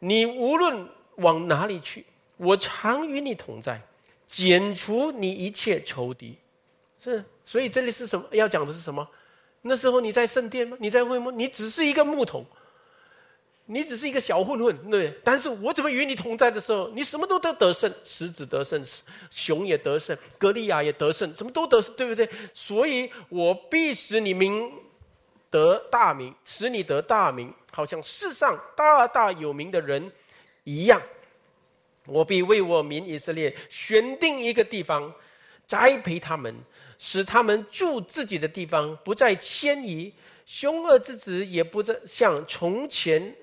[0.01, 2.05] 你无论往哪里去，
[2.37, 3.81] 我常与你同在，
[4.27, 6.37] 剪除你一切仇敌。
[7.03, 8.25] 是，所以这里是什么？
[8.31, 9.05] 要讲的是什么？
[9.63, 10.77] 那时候你在圣殿吗？
[10.79, 11.33] 你在会吗？
[11.35, 12.47] 你只是一个牧童，
[13.67, 15.19] 你只是一个小混混，对。
[15.25, 18.81] 但是我怎么与你同在的时候，你什么都得得胜，狮子得胜，
[19.31, 22.31] 熊也得胜，格利亚也得胜，什么都得胜，对不对？
[22.55, 24.73] 所以我必使你名
[25.51, 30.09] 得大名，使你得大名，好像世上大大有名的人
[30.63, 31.03] 一样。
[32.07, 35.13] 我必为我民以色列选定一个地方，
[35.67, 36.55] 栽培他们。
[37.03, 40.13] 使他们住自己的地方，不再迁移；
[40.45, 43.35] 凶恶之子也不再像从前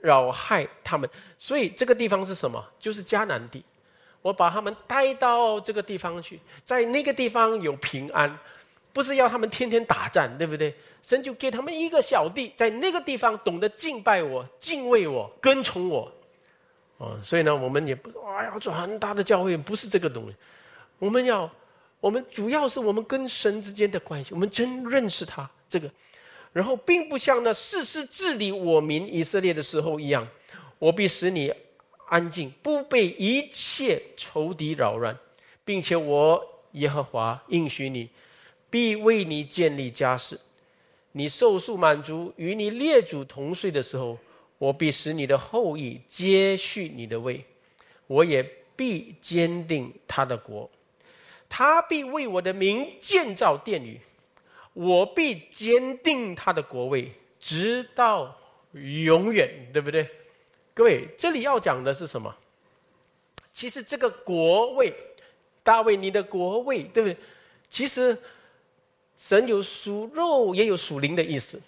[0.00, 1.08] 扰害他们。
[1.38, 2.60] 所以这个地方是什么？
[2.76, 3.64] 就是迦南地。
[4.20, 8.36] 我把他们带到这个地方去，在那个地方有平安，
[8.92, 10.74] 不是要他们天天打战，对不对？
[11.00, 16.10] 神就给他们一个小地，在那个地方懂得敬拜我、敬畏我、跟从我。
[16.98, 20.34] 哦，所以呢，我们也不哎呀，做很大的教会，不是这个东西，
[20.98, 21.48] 我们要。
[22.04, 25.90] 我们主要是我们跟神之间的关系，我们真认识他这个，
[26.52, 30.28] 然后并不像那世事治理我民以色列的时候一样，
[30.78, 31.50] 我必使你
[32.08, 35.18] 安静，不被一切仇敌扰乱，
[35.64, 38.10] 并且我耶和华应许你，
[38.68, 40.38] 必为你建立家室，
[41.12, 44.18] 你受数满足，与你列祖同睡的时候，
[44.58, 47.42] 我必使你的后裔接续你的位，
[48.06, 48.42] 我也
[48.76, 50.70] 必坚定他的国。
[51.56, 54.00] 他必为我的名建造殿宇，
[54.72, 58.36] 我必坚定他的国位，直到
[58.72, 60.10] 永远，对不对？
[60.74, 62.34] 各位，这里要讲的是什么？
[63.52, 64.92] 其实这个国位，
[65.62, 67.16] 大卫，你的国位，对不对？
[67.70, 68.18] 其实
[69.16, 71.62] 神有属肉也有属灵的意思，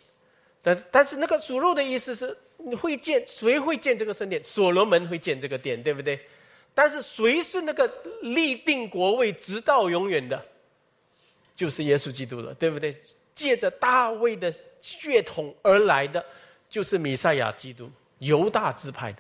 [0.62, 4.43] 但但是那个属肉的意思是，你会建谁会建这个圣殿？
[4.43, 6.18] 所罗门会建这个殿，对不对？
[6.77, 10.45] 但是谁是那个立定国位直到永远的？
[11.55, 12.95] 就是耶稣基督了，对不对？
[13.33, 16.22] 借着大卫的血统而来的，
[16.68, 19.18] 就是弥赛亚基督，犹大支派的。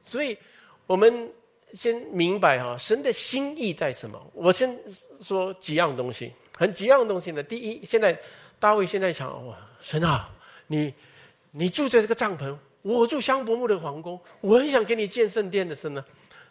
[0.00, 0.38] 所以，
[0.86, 1.30] 我们
[1.74, 4.18] 先明白哈，神的心意在什么？
[4.32, 4.74] 我先
[5.20, 7.42] 说几样东西，很几样东西呢。
[7.42, 8.18] 第一，现在
[8.58, 10.30] 大卫现在想：哇，神啊，
[10.66, 10.94] 你
[11.50, 16.02] 你住在这个帐篷，我住香柏木的皇宫，我很想给你建圣殿的神呢。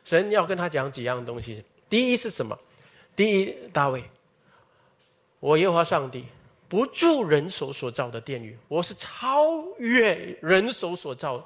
[0.05, 1.61] 神要跟他讲几样东西。
[1.89, 2.57] 第一是什么？
[3.15, 4.03] 第一，大卫，
[5.39, 6.25] 我耶和华上帝
[6.67, 11.45] 不住人手所造的殿宇，我是超越人手所造的，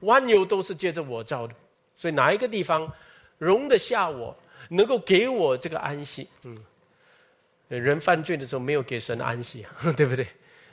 [0.00, 1.54] 万有都是借着我造的。
[1.94, 2.90] 所以哪一个地方
[3.38, 4.36] 容得下我，
[4.68, 6.28] 能够给我这个安息？
[6.44, 6.58] 嗯，
[7.68, 9.64] 人犯罪的时候没有给神安息，
[9.96, 10.26] 对不对？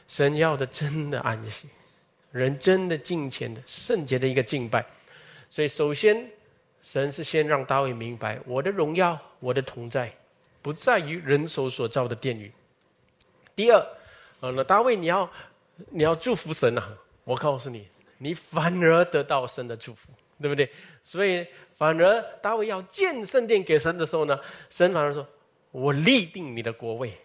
[0.08, 1.68] 神要的真的安息，
[2.32, 4.86] 人真的敬虔的圣洁的一个敬拜。
[5.50, 6.30] 所以首先。
[6.82, 10.12] 神是先让大卫明白，我的荣耀，我的同在，
[10.62, 12.52] 不在于人手所造的殿宇。
[13.56, 13.80] 第二，
[14.40, 15.32] 啊，那大卫你要
[15.90, 16.98] 你要祝福神啊！
[17.24, 20.10] 我告诉你，你反而得到神的祝福，
[20.42, 20.68] 对不对？
[21.04, 25.28] 所以反而大卫要建圣殿给神的时候呢，神反而说
[25.70, 27.16] ：“我立定你的国位，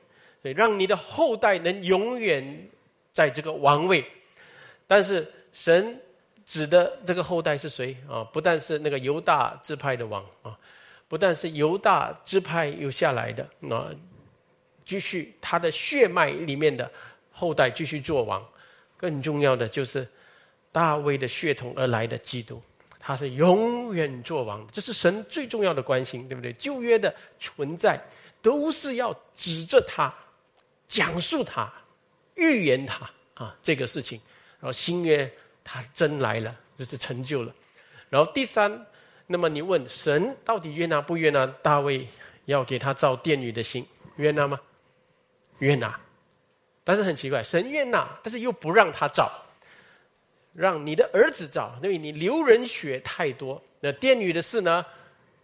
[0.42, 2.68] 所以让你的后代能永远
[3.12, 4.04] 在这个王位。”
[4.86, 5.98] 但是神。
[6.46, 8.22] 指的这个后代是谁啊？
[8.22, 10.56] 不但是那个犹大支派的王啊，
[11.08, 13.92] 不但是犹大支派又下来的那，
[14.84, 16.88] 继续他的血脉里面的
[17.32, 18.40] 后代继续做王。
[18.96, 20.08] 更重要的就是
[20.70, 22.62] 大卫的血统而来的基督，
[23.00, 24.64] 他是永远做王。
[24.70, 26.52] 这是神最重要的关心，对不对？
[26.52, 28.00] 旧约的存在
[28.40, 30.14] 都是要指着他，
[30.86, 31.70] 讲述他，
[32.36, 34.20] 预言他啊这个事情。
[34.60, 35.28] 然后新约。
[35.68, 37.52] 他真来了，就是成就了。
[38.08, 38.86] 然后第三，
[39.26, 42.06] 那么你问神到底悦纳不悦纳大卫
[42.44, 43.84] 要给他造殿宇的心？
[44.14, 44.60] 悦纳吗？
[45.58, 45.98] 悦纳。
[46.84, 49.28] 但是很奇怪，神悦纳，但是又不让他造，
[50.54, 53.60] 让你的儿子造，因为你流人血太多。
[53.80, 54.86] 那殿宇的事呢，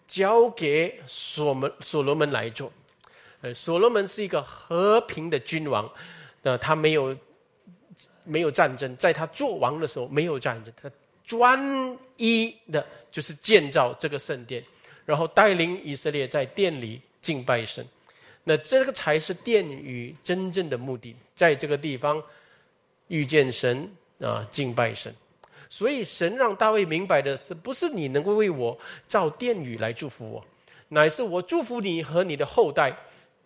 [0.06, 2.72] 交给所门所罗门来做。
[3.40, 5.90] 呃，所罗门是一个和平的君王，
[6.42, 7.18] 那他没有。
[8.24, 10.90] 没有战争，在他做王的时候没有战争，他
[11.24, 14.62] 专一的就是建造这个圣殿，
[15.04, 17.86] 然后带领以色列在殿里敬拜神。
[18.44, 22.22] 那这个才是殿宇真正的目的，在这个地方
[23.08, 23.88] 遇见神
[24.20, 25.14] 啊，敬拜神。
[25.68, 30.44] 所以神让大卫明白的是，不是你能够为我造殿宇来祝福我，
[30.88, 32.92] 乃是我祝福你和你的后代，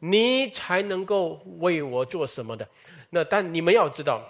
[0.01, 2.67] 你才能够为我做什么的。
[3.11, 4.27] 那但你们要知道。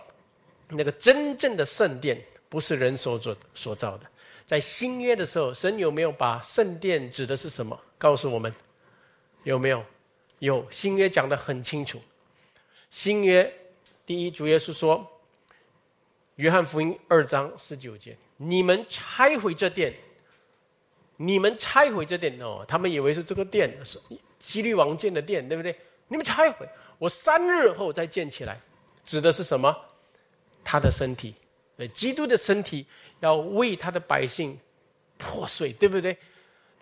[0.69, 4.07] 那个真正的圣殿不是人所做所造的，
[4.45, 7.79] 在新约的时候，神有没有把圣殿指的是什么？
[7.99, 8.53] 告诉我们，
[9.45, 9.85] 有没有？
[10.41, 11.99] 有新约讲的很清楚。
[12.91, 13.51] 新约
[14.05, 15.11] 第一主耶稣说，
[16.35, 19.95] 约翰福音二章十九节：“你们拆毁这殿，
[21.17, 23.99] 你们拆毁这殿哦，他们以为是这个殿是
[24.39, 25.75] 希律王建的殿，对不对？
[26.09, 28.61] 你们拆毁，我三日后再建起来，
[29.07, 29.75] 指的是什么？”
[30.69, 31.33] 他的身体，
[31.77, 32.85] 呃，基督的身体
[33.21, 34.59] 要为他的百姓
[35.17, 36.17] 破碎，对不对？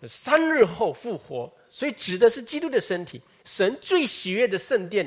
[0.07, 3.21] 三日后复活，所以指的是基督的身体。
[3.45, 5.07] 神最喜悦的圣殿，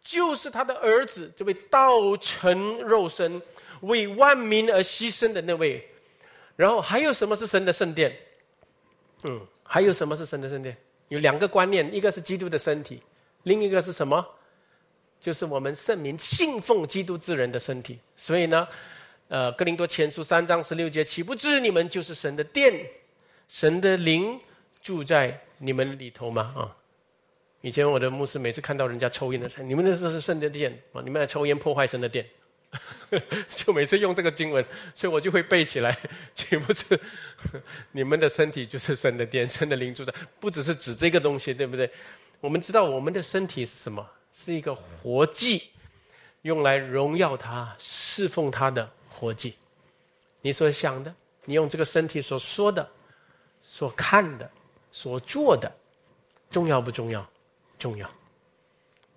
[0.00, 3.40] 就是他的儿子，这位道成肉身、
[3.82, 5.86] 为万民而牺牲的那位。
[6.56, 8.14] 然后还有什么是神的圣殿？
[9.24, 10.74] 嗯，还有什么是神的圣殿？
[11.08, 13.02] 有两个观念，一个是基督的身体，
[13.42, 14.26] 另一个是什么？
[15.20, 18.66] 就是我们圣民信奉基督之人的身体，所以呢，
[19.28, 22.72] 呃，哥林多前书三章十六节，岂不知你们就是神的殿，
[23.48, 24.38] 神的灵
[24.80, 26.54] 住在你们里头吗？
[26.56, 26.76] 啊，
[27.60, 32.24] 以前我的牧师每次看到人家抽烟的时候，你们那是是圣的殿啊，你们来抽烟破坏神的殿，
[33.50, 34.64] 就每次用这个经文，
[34.94, 35.98] 所以我就会背起来，
[36.32, 36.98] 岂不是
[37.90, 41.90] 你们的身体就是神的殿，神的灵住在，不只是指这个东西，对不对？
[42.40, 44.08] 我们知道我们的身体是什么？
[44.40, 45.68] 是一个活祭，
[46.42, 49.56] 用来荣耀他、侍奉他的活祭。
[50.40, 51.12] 你所想的，
[51.44, 52.88] 你用这个身体所说的、
[53.60, 54.48] 所看的、
[54.92, 55.70] 所做的，
[56.52, 57.28] 重要不重要？
[57.80, 58.08] 重要。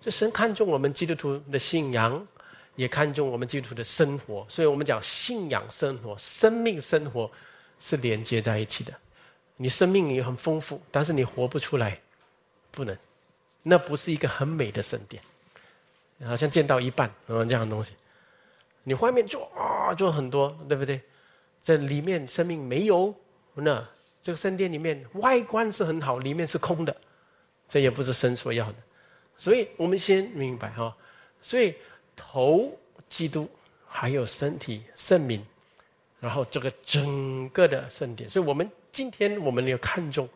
[0.00, 2.26] 这神看重我们基督徒的信仰，
[2.74, 4.44] 也看重我们基督徒的生活。
[4.48, 7.30] 所以我们讲信仰生活、生命生活
[7.78, 8.92] 是连接在一起的。
[9.56, 12.00] 你生命也很丰富，但是你活不出来，
[12.72, 12.98] 不能。
[13.62, 15.22] 那不是一个很美的圣殿，
[16.24, 17.92] 好像建到一半，嗯，这样的东西，
[18.82, 21.00] 你外面做啊，做很多，对不对？
[21.62, 23.14] 这里面生命没有，
[23.54, 23.86] 那
[24.20, 26.96] 这个圣殿里面外观是很好，里面是空的，
[27.68, 28.74] 这也不是神所要的。
[29.36, 30.96] 所以我们先明白哈，
[31.40, 31.72] 所以
[32.16, 32.76] 头
[33.08, 33.48] 基督，
[33.86, 35.44] 还有身体圣名，
[36.18, 40.28] 然后这个整个的圣殿，所以我们今天我们要看重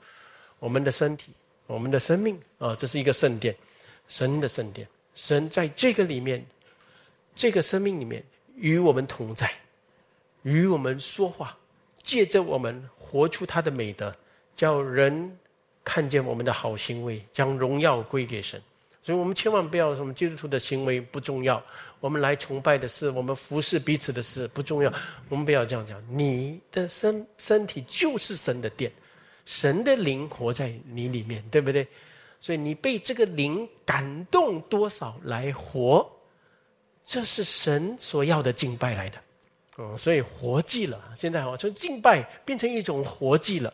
[0.60, 1.32] 我们的身体。
[1.66, 3.54] 我们的生命啊，这是一个圣殿，
[4.08, 4.86] 神的圣殿。
[5.14, 6.44] 神在这个里面
[7.34, 8.22] 这个生命里面
[8.54, 9.50] 与我们同在，
[10.42, 11.56] 与我们说话，
[12.02, 14.14] 借着我们活出他的美德，
[14.54, 15.36] 叫人
[15.84, 18.60] 看见我们的好行为，将荣耀归给神。
[19.02, 21.62] 所以我们千万不要什么基督徒的行为不重要，
[22.00, 24.92] 我们来崇拜的事，我们服侍彼此的事不重要。
[25.28, 28.90] 我们不要这样讲，你的身身体就是神的殿，
[29.46, 31.88] 神的灵活在你里面，对不对？
[32.38, 36.06] 所以你被这个灵感动多少来活，
[37.02, 39.18] 这是神所要的敬拜来的。
[39.76, 43.72] 哦，所以活祭了，现在哦，从敬拜变成一种活祭了。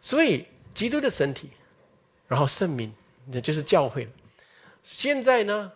[0.00, 1.50] 所以基督的身体，
[2.28, 2.92] 然后圣名，
[3.32, 4.10] 也就是教会了。
[4.82, 5.72] 现在呢，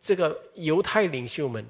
[0.00, 1.66] 这个犹太领袖们，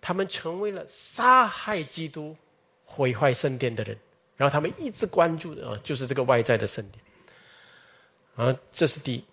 [0.00, 2.36] 他们成为了杀害基督、
[2.84, 3.96] 毁坏圣殿的人，
[4.38, 7.04] 然后他们一直关注的啊，就是这个外在的圣殿。
[8.36, 9.24] 啊，这是第一。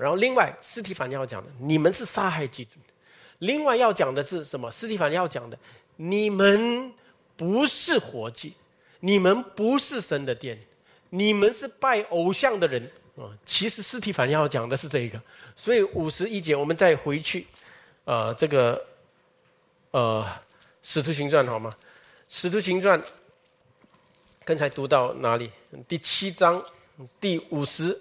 [0.00, 2.72] 然后另外，斯提凡要讲的，你们是杀害基督。
[3.38, 4.70] 另外要讲的是什么？
[4.70, 5.58] 斯提凡要讲的，
[5.96, 6.92] 你们
[7.36, 8.54] 不是活祭，
[8.98, 10.58] 你们不是神的殿，
[11.10, 12.90] 你们是拜偶像的人。
[13.14, 15.20] 啊，其实斯提凡要讲的是这一个，
[15.54, 17.46] 所以五十一节我们再回去，
[18.04, 18.82] 呃，这个，
[19.90, 20.26] 呃，
[20.80, 21.70] 使徒行传好吗？
[22.26, 22.98] 使徒行传，
[24.44, 25.50] 刚才读到哪里？
[25.86, 26.62] 第七章
[27.20, 27.98] 第五十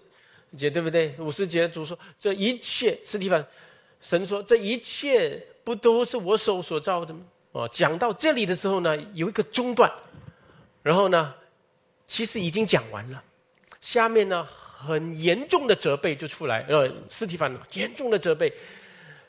[0.58, 1.16] 节对不对？
[1.20, 3.46] 五十节主说这一切，斯提凡
[4.02, 7.22] 神说这一切不都是我手所造的吗？
[7.52, 9.92] 哦，讲到这里的时候呢，有一个中断，
[10.82, 11.34] 然后呢，
[12.06, 13.24] 其实已经讲完了，
[13.80, 14.48] 下面呢。
[14.84, 18.52] 很严重的责备就出来，呃，斯提凡严重的责备，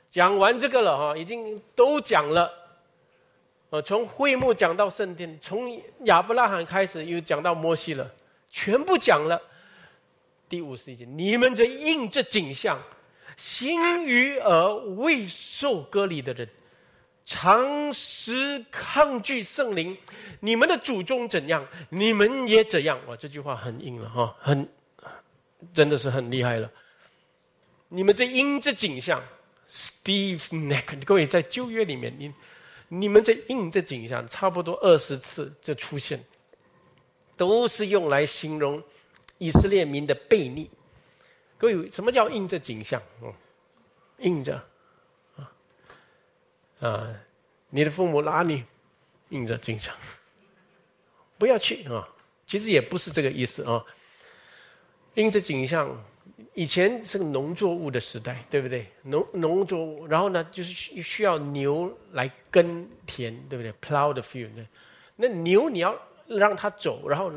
[0.09, 2.51] 讲完这个了哈，已经都讲了，
[3.73, 8.15] 呃，从会幕讲到圣殿，从亚伯拉罕开始又讲到摩西了，
[8.51, 9.41] 全部讲了。
[10.47, 12.79] 第五十一节，你们这应这景象，
[13.35, 16.47] 心与耳未受割礼的人，
[17.25, 19.97] 常时抗拒圣灵，
[20.41, 23.01] 你们的祖宗怎样，你们也怎样。
[23.07, 24.69] 哇，这句话很硬了哈，很。
[25.73, 26.69] 真的是很厉害了！
[27.89, 29.23] 你们这应这景象
[29.69, 32.35] ，Steve Neck，各位在旧约里面，你
[32.95, 36.23] 你们这鹰之景象，差不多二十次就出现，
[37.39, 38.83] 都是用来形容
[39.39, 40.71] 以色列民的悖逆。
[41.57, 43.01] 各位，什么叫印着景象？
[43.23, 43.33] 嗯，
[44.19, 44.63] 印着
[45.37, 45.53] 啊
[46.81, 47.15] 啊！
[47.71, 48.63] 你的父母拉你
[49.31, 49.95] 印着景象，
[51.39, 52.07] 不要去啊！
[52.47, 53.83] 其实也不是这个意思啊。
[55.15, 55.89] 因这景象，
[56.55, 58.87] 以前是个农作物的时代，对不对？
[59.05, 64.51] 农农作物，然后呢，就是需需要牛来耕田，对不对？Plow the field。
[65.17, 67.33] 那牛你要让它走，然后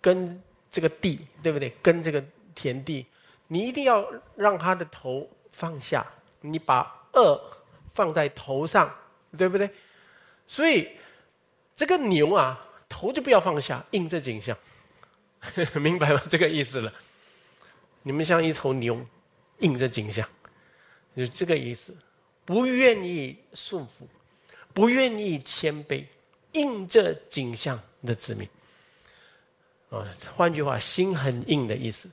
[0.00, 1.70] 耕这个地，对不对？
[1.82, 2.22] 耕这个
[2.54, 3.06] 田地，
[3.46, 6.06] 你一定要让它的头放下，
[6.40, 7.40] 你把二
[7.94, 8.92] 放在头上，
[9.36, 9.70] 对不对？
[10.46, 10.88] 所以
[11.76, 14.56] 这个牛啊，头就不要放下，印这景象，
[15.80, 16.22] 明白吗？
[16.28, 16.92] 这个意思了。
[18.08, 18.98] 你们像一头牛，
[19.58, 20.26] 印着景象，
[21.14, 21.94] 就这个意思，
[22.46, 24.08] 不愿意顺服，
[24.72, 26.06] 不愿意谦卑，
[26.52, 28.48] 印着景象的子民。
[29.90, 32.08] 啊，换句话，心很硬的意思。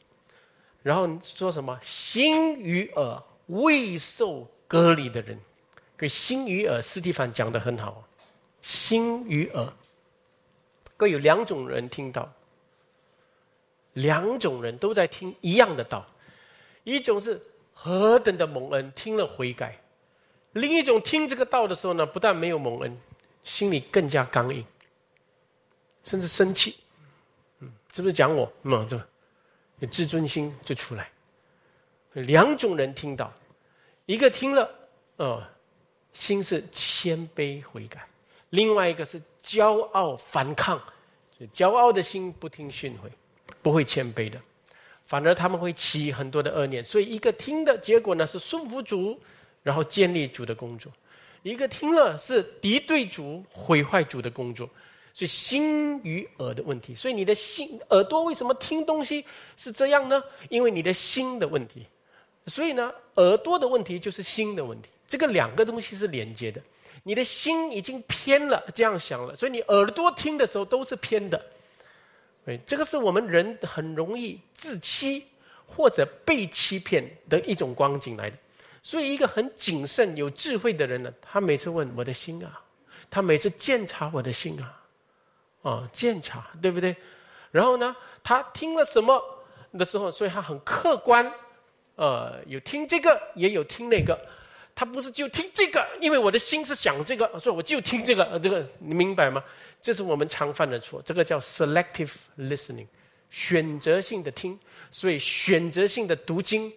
[0.84, 1.80] 然后说什么？
[1.82, 5.40] 心与耳未受隔离的人，
[5.98, 8.06] 给心与耳，斯蒂凡讲的很好。
[8.62, 9.72] 心与耳
[10.98, 12.30] 各有两种人听到。
[13.96, 16.06] 两种人都在听一样的道，
[16.84, 17.42] 一种是
[17.74, 19.70] 何等的蒙恩，听了悔改；
[20.54, 22.98] 另一种听这个道的时候呢，不但没有蒙恩，
[23.44, 24.66] 心里更加刚硬，
[26.04, 26.76] 甚至生气。
[27.60, 28.52] 嗯，是不是讲我？
[28.64, 28.88] 嗯，
[29.80, 31.10] 这自尊心就出来。
[32.14, 33.32] 两种人听到，
[34.06, 34.70] 一个听了，
[35.18, 35.42] 呃，
[36.12, 38.00] 心是谦卑悔改；
[38.50, 40.82] 另外一个是骄傲反抗，
[41.54, 43.10] 骄傲的心不听训诲。
[43.62, 44.40] 不会谦卑的，
[45.06, 46.84] 反而他们会起很多的恶念。
[46.84, 49.20] 所以一个听的结果呢是顺服主，
[49.64, 50.92] 然后建立主的工作；
[51.44, 54.70] 一个听了是敌对主、毁坏主的工作。
[55.14, 56.94] 所以心与耳的问题。
[56.94, 59.24] 所以你的心耳朵为什么听东西
[59.56, 60.22] 是这样呢？
[60.50, 61.86] 因为你的心的问题。
[62.48, 64.90] 所以呢，耳朵的问题就是心的问题。
[65.08, 66.62] 这个两个东西是连接的。
[67.04, 71.42] 你的心已经偏了，这样想了，所以你耳朵听的时候都是偏的。
[72.46, 75.26] 对，这个是我们人很容易自欺
[75.66, 78.38] 或者被欺骗的一种光景来的。
[78.84, 82.62] 所以，一个很谨慎、有智慧的人呢，他每次问我的心啊，
[83.10, 84.84] 他每次检查我的心啊，
[85.64, 86.96] 啊，检查，对不对？
[87.50, 89.20] 然后呢，他听了什么
[89.76, 91.32] 的时候，所以他很客观，
[91.96, 94.16] 呃，有听这个，也有听那个。
[94.76, 98.38] 他不是就听这个，因为我的心是想这个，所以我就听这个。
[98.44, 99.42] 这个你明白吗？
[99.82, 102.88] 这是我们常犯的错，这个叫 selective listening，
[103.30, 104.60] 选择性的听，
[104.92, 106.72] 所以选择性的读经。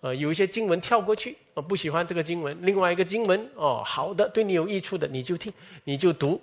[0.00, 2.54] 呃，有一些经文跳过去，我不喜欢这个经文。
[2.60, 5.50] 另外一个经文，哦，好的，对你有益处的，你就听，
[5.84, 6.38] 你就读，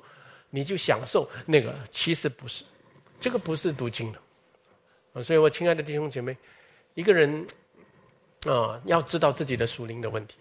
[0.50, 1.72] 你就享受那个。
[1.88, 2.64] 其实不是，
[3.20, 4.20] 这个不是读经的。
[5.14, 6.36] 啊，所以我亲爱的弟兄姐妹，
[6.96, 7.46] 一个人
[8.48, 10.38] 啊，要知道自己的属灵的问题，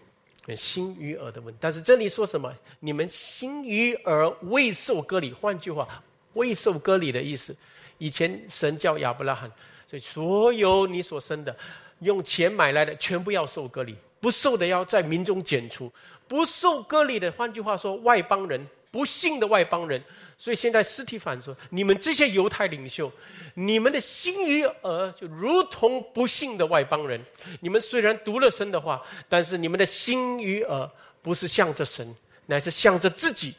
[0.55, 1.57] 心与耳的问题。
[1.61, 2.53] 但是这里说什么？
[2.79, 5.31] 你们心与耳未受割礼。
[5.31, 5.87] 换句话，
[6.33, 7.55] 未受割礼的意思，
[7.97, 9.51] 以前神叫亚伯拉罕，
[9.87, 11.55] 所以所有你所生的。
[11.99, 15.91] 用钱买来的全部要受割礼，不受的要在民中剪除。
[16.27, 20.03] 不受割礼的，换句话说，外邦人，不信的外邦人。
[20.41, 23.11] 所以现在尸体反说：你们这些犹太领袖，
[23.53, 27.23] 你们的心与耳就如同不信的外邦人。
[27.59, 30.89] 你们虽然读了神的话，但是你们的心与耳
[31.21, 32.15] 不是向着神，
[32.47, 33.53] 乃是向着自己。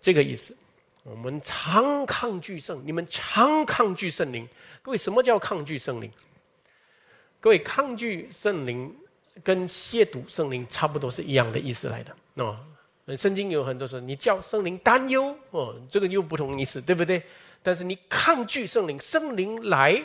[0.00, 0.56] 这个意思，
[1.04, 4.48] 我们常抗拒圣，你们常抗拒圣灵。
[4.82, 6.10] 各位，什么叫抗拒圣灵？
[7.38, 8.92] 各位，抗拒圣灵
[9.44, 12.58] 跟亵渎圣灵差不多是一样的意思来的哦。
[13.16, 17.22] 圣经有很多说，你叫圣灵担忧哦，这个又不同意思，对不对？
[17.62, 20.02] 但是你抗拒圣灵，圣灵来，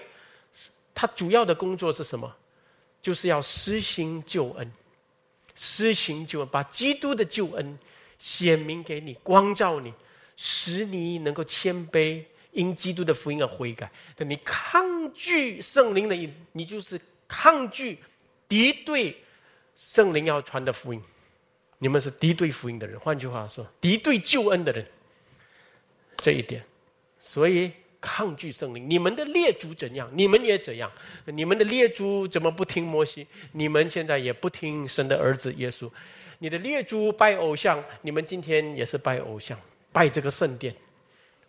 [0.93, 2.33] 他主要的工作是什么？
[3.01, 4.71] 就是要施行救恩，
[5.55, 7.77] 施行救恩，把基督的救恩
[8.19, 9.93] 显明给你，光照你，
[10.35, 13.91] 使你能够谦卑，因基督的福音而悔改。
[14.17, 16.15] 你抗拒圣灵的，
[16.51, 16.99] 你就是。
[17.29, 17.99] 抗拒、
[18.47, 19.21] 敌对
[19.75, 21.03] 圣灵要传的福音，
[21.79, 22.99] 你们是敌对福音的人。
[22.99, 24.85] 换句话说，敌对救恩的人，
[26.17, 26.63] 这一点，
[27.19, 27.71] 所以
[28.01, 28.89] 抗拒圣灵。
[28.89, 30.91] 你们的列祖怎样，你们也怎样。
[31.25, 33.27] 你们的列祖怎么不听摩西？
[33.51, 35.89] 你们现在也不听神的儿子耶稣。
[36.39, 39.59] 你的列祖拜偶像，你们今天也是拜偶像，
[39.91, 40.75] 拜这个圣殿，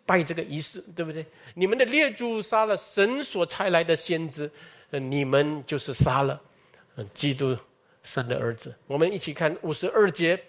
[0.06, 1.24] 拜这个仪式，对不对？
[1.54, 4.50] 你们的列祖杀了神所差来的先知。
[4.90, 6.40] 你们就是杀了，
[7.12, 7.54] 基督
[8.08, 8.74] 神的儿子。
[8.86, 10.42] 我们一起看五十二节，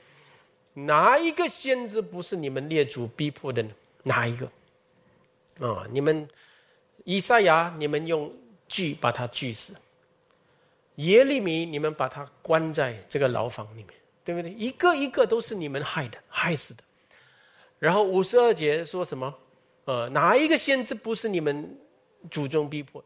[0.73, 3.69] 哪一个先知不是你们列祖逼迫的呢？
[4.03, 4.45] 哪一个？
[5.67, 6.25] 啊，你们
[7.03, 8.33] 以赛亚，你们用
[8.69, 9.73] 锯把他锯死；
[10.95, 13.87] 耶利米，你们把他关在这个牢房里面，
[14.23, 14.49] 对不对？
[14.51, 16.83] 一个一个都是你们害的，害死的。
[17.77, 19.35] 然后五十二节说什么？
[19.83, 21.77] 呃，哪一个先知不是你们
[22.31, 23.03] 祖宗逼迫？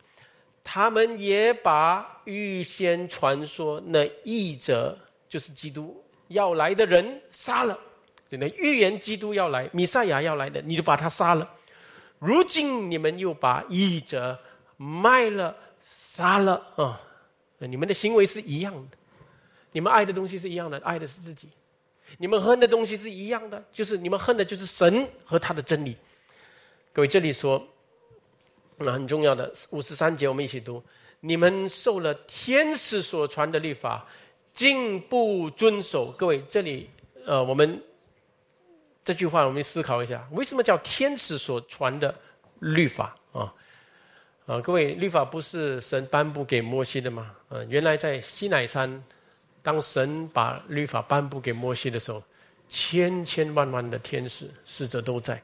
[0.63, 4.97] 他们也把预先传说那译者
[5.27, 7.77] 就是基督要来的人杀了，
[8.29, 11.47] 就那预言基督要来、弥赛亚要来的，你就把他杀了。
[12.17, 14.39] 如今你们又把译者
[14.77, 17.01] 卖了、杀了啊！
[17.59, 18.97] 你们的行为是一样的，
[19.73, 21.47] 你们爱的东西是一样的，爱的是自己；
[22.17, 25.97] 你们恨的东西是一样的，就是你们恨的就是神和他的真理。
[26.93, 27.67] 各位，这里说。
[28.83, 30.83] 那很重要的五十三节，我们一起读：
[31.21, 34.05] 你们受了天使所传的律法，
[34.53, 36.11] 竟不遵守。
[36.11, 36.89] 各位，这里
[37.25, 37.81] 呃，我们
[39.03, 42.13] 这句话我们思考一下，为什么叫天使所传的
[42.59, 43.53] 律法啊？
[44.45, 47.31] 啊，各位，律法不是神颁布给摩西的吗？
[47.49, 49.03] 呃，原来在西乃山，
[49.61, 52.21] 当神把律法颁布给摩西的时候，
[52.67, 55.41] 千千万万的天使使者都在。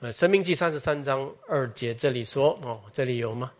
[0.00, 3.50] 呃，《生命记》三十三章二节这里说哦，这里有吗？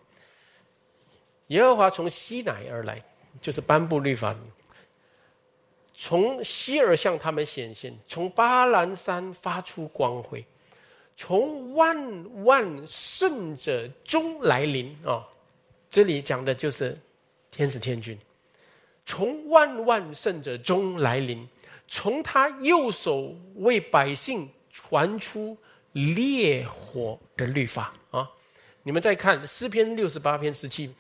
[1.49, 3.03] 耶和华从西乃而来，
[3.41, 4.37] 就是颁布律法。
[5.95, 10.45] 从西而向他们显现，从巴兰山发出光辉，
[11.17, 15.27] 从万万圣者中来临啊！
[15.91, 16.97] 这里讲的就是
[17.51, 18.17] 天使天君，
[19.05, 21.45] 从万万圣者中来临，
[21.89, 25.59] 从他右手为百姓传出。
[26.15, 28.31] 烈火的律法啊！
[28.85, 30.95] 你们再看诗篇六十八篇十七，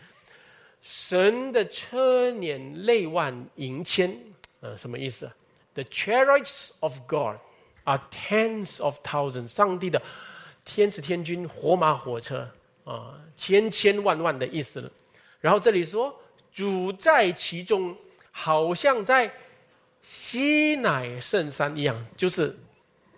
[0.82, 4.16] 神的车辇泪万银千，
[4.60, 5.30] 呃，什么意思
[5.74, 7.36] ？The chariots of God
[7.84, 10.02] are tens of thousands，上帝的
[10.64, 12.50] 天使天军火马火车
[12.84, 14.90] 啊，千千万万的意思了。
[15.40, 16.12] 然后这里说
[16.52, 17.96] 主在其中，
[18.32, 19.32] 好像在
[20.02, 22.56] 西乃圣山一样，就是。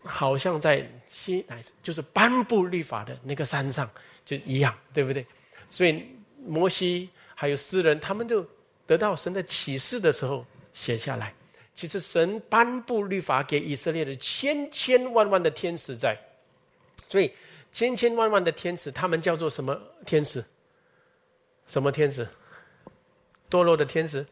[0.03, 3.89] 好像在西乃，就是颁布律法的那个山上
[4.25, 5.27] 就一样，对不对？
[5.69, 6.07] 所以
[6.45, 8.47] 摩西还有诗人，他们就
[8.87, 11.35] 得到神的启示的时候写下来。
[11.75, 16.19] 其实神颁布律法给以色列的千千万万的天使在，
[17.09, 17.33] 所以
[17.73, 20.45] 千千万万的天使，他们叫做什么天使？
[21.69, 22.27] 什么天使？
[23.49, 24.27] 堕落的天使？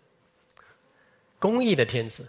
[1.38, 2.26] 公义的天使？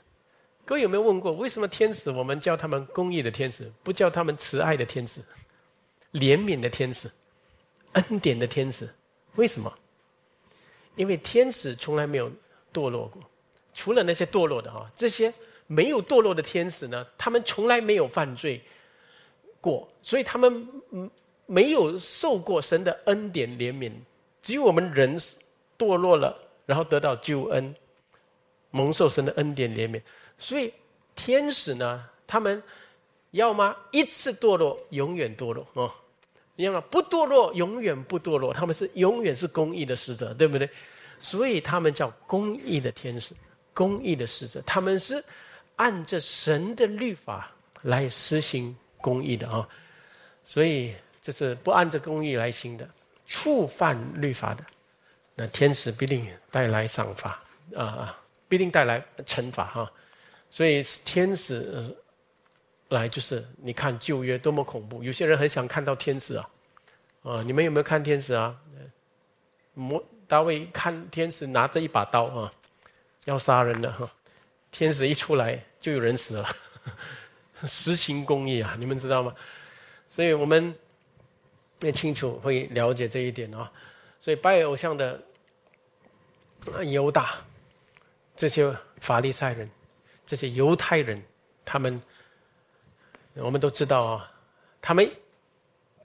[0.69, 5.19] 各位有没有问过，为什么天使我们叫他们公义的天使，不叫他们慈爱的天使、
[6.13, 7.09] 怜悯的天使、
[7.93, 8.87] 恩典的天使？
[9.33, 9.73] 为什么？
[10.95, 12.31] 因为天使从来没有
[12.71, 13.19] 堕落过，
[13.73, 15.33] 除了那些堕落的哈，这些
[15.65, 18.61] 没有堕落的天使呢，他们从来没有犯罪
[19.59, 20.67] 过，所以他们
[21.47, 23.91] 没有受过神的恩典怜悯。
[24.43, 25.17] 只有我们人
[25.79, 27.73] 堕落了，然后得到救恩，
[28.69, 29.99] 蒙受神的恩典怜悯。
[30.39, 30.73] 所以
[31.15, 32.63] 天使呢，他们
[33.31, 35.91] 要么一次堕落，永远堕落哦；
[36.55, 38.51] 要么不堕落，永远不堕落。
[38.51, 40.67] 他们是永远是公义的使者，对不对？
[41.19, 43.35] 所以他们叫公义的天使，
[43.73, 44.61] 公义的使者。
[44.65, 45.23] 他们是
[45.75, 49.67] 按着神的律法来实行公义的啊。
[50.43, 52.89] 所以这是不按着公义来行的。
[53.27, 54.65] 触犯律法的，
[55.35, 57.39] 那天使必定带来赏罚
[57.75, 59.91] 啊啊，必定带来惩罚哈。
[60.49, 61.95] 所以天使
[62.89, 66.49] 来就是你看旧约多么恐怖，有些人很想看到天使啊
[67.23, 67.43] 啊！
[67.43, 68.59] 你们有没有看天使啊？
[69.73, 72.51] 摩大卫看天使拿着一把刀啊，
[73.25, 74.09] 要杀人的哈，
[74.71, 76.55] 天使一出来就有人死了，
[77.67, 78.75] 实行公义啊！
[78.77, 79.33] 你们知道吗？
[80.07, 80.75] 所以我们。
[81.81, 83.71] 也清楚会了解这一点啊，
[84.19, 85.17] 所以拜偶像的
[86.85, 87.35] 犹大
[88.35, 89.71] 这些法利赛人、
[90.29, 91.19] 这些犹太人，
[91.65, 91.99] 他们
[93.33, 94.31] 我们都知道啊，
[94.79, 95.11] 他们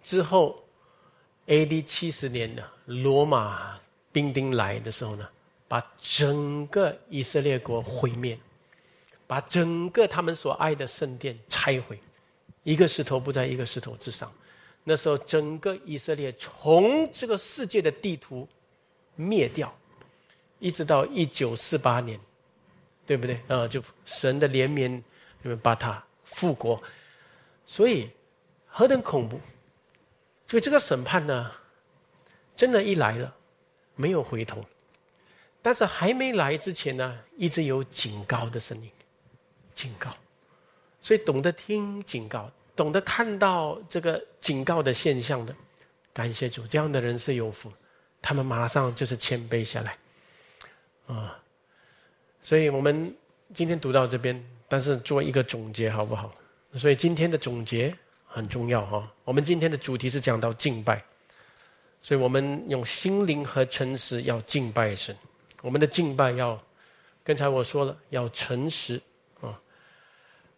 [0.00, 0.64] 之后
[1.44, 1.82] A.D.
[1.82, 3.78] 七十年呢，罗马
[4.12, 5.28] 兵丁来的时候呢，
[5.68, 8.38] 把整个以色列国毁灭，
[9.26, 12.00] 把整个他们所爱的圣殿拆毁，
[12.62, 14.32] 一个石头不在一个石头之上。
[14.84, 18.48] 那时候，整个以色列从这个世界的地图
[19.16, 19.70] 灭掉，
[20.60, 22.18] 一直到一九四八年，
[23.06, 23.40] 对不对？
[23.48, 25.02] 啊，就神的怜悯，
[25.42, 26.82] 你们把它复国，
[27.66, 28.10] 所以
[28.66, 29.40] 何等恐怖！
[30.46, 31.50] 所以这个审判呢，
[32.54, 33.34] 真的，一来了，
[33.94, 34.64] 没有回头。
[35.62, 38.90] 但是还没来之前呢，一直有警告的声音，
[39.72, 40.10] 警告，
[41.00, 42.50] 所以懂得听警告。
[42.76, 45.54] 懂得看到这个警告的现象的，
[46.12, 47.72] 感谢主，这样的人是有福，
[48.20, 49.96] 他们马上就是谦卑下来，
[51.06, 51.40] 啊，
[52.44, 53.12] 所以我们
[53.52, 56.32] 今天读到这边，但是做一个总结好不好？
[56.74, 57.92] 所以今天的总结
[58.24, 59.12] 很重要哈。
[59.24, 61.02] 我们今天的主题是讲到敬拜，
[62.00, 65.16] 所以我们用心灵和诚实要敬拜神。
[65.60, 66.62] 我们的敬拜要，
[67.24, 69.00] 刚才我说了要诚实
[69.40, 69.58] 啊，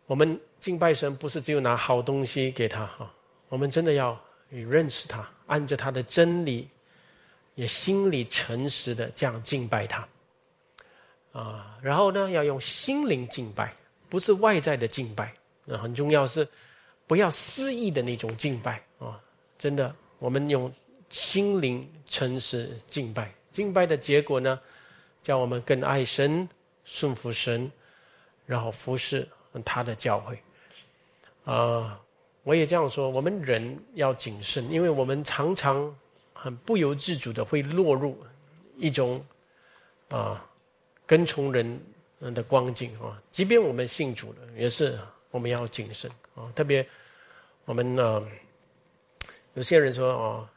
[0.05, 0.39] 我们。
[0.59, 3.09] 敬拜神不是只有拿好东西给他哈，
[3.49, 4.19] 我们真的要
[4.49, 6.69] 认识他，按着他的真理，
[7.55, 10.09] 也心里诚实的这样敬拜他，
[11.37, 13.75] 啊，然后呢，要用心灵敬拜，
[14.09, 15.35] 不是外在的敬拜，
[15.67, 16.49] 那很重要是
[17.07, 19.21] 不要肆意的那种敬拜啊，
[19.59, 20.73] 真的，我们用
[21.11, 24.59] 心灵诚实敬拜，敬拜的结果呢，
[25.21, 26.49] 叫我们更爱神，
[26.87, 27.71] 顺服神，
[28.47, 29.29] 然后服侍
[29.63, 30.39] 他的教诲。
[31.45, 32.01] 啊，
[32.45, 33.11] 我也这样说。
[33.11, 35.95] 我们人要谨慎，因为我们常常
[36.33, 38.19] 很不由自主的会落入
[38.77, 39.23] 一种
[40.09, 40.45] 啊
[41.07, 41.81] 跟从人
[42.35, 43.21] 的光景啊。
[43.31, 44.99] 即便我们信主了，也是
[45.31, 46.51] 我们要谨慎啊。
[46.55, 46.87] 特别
[47.65, 48.23] 我们呢，
[49.55, 50.49] 有些人说哦，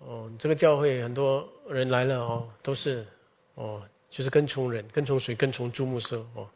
[0.00, 3.06] 哦，这个教会很多人来了哦，都是
[3.54, 5.34] 哦，就是跟从人，跟从谁？
[5.34, 6.48] 跟从朱牧师哦。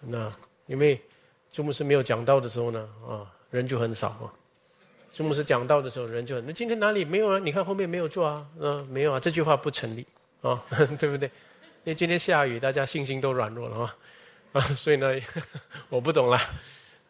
[0.00, 0.32] 那
[0.66, 1.00] 因为。
[1.54, 4.32] 朱牧师没有讲到的时候呢，啊，人就很少啊。
[5.12, 7.38] 朱牧师讲到的时候，人就那今天哪里没有啊？
[7.38, 10.06] 你看后面没有坐啊，嗯，没有啊，这句话不成立
[10.40, 10.64] 啊，
[10.98, 11.30] 对不对？
[11.84, 13.96] 因为今天下雨，大家信心都软弱了啊，
[14.52, 15.08] 啊，所以呢，
[15.88, 16.38] 我不懂了，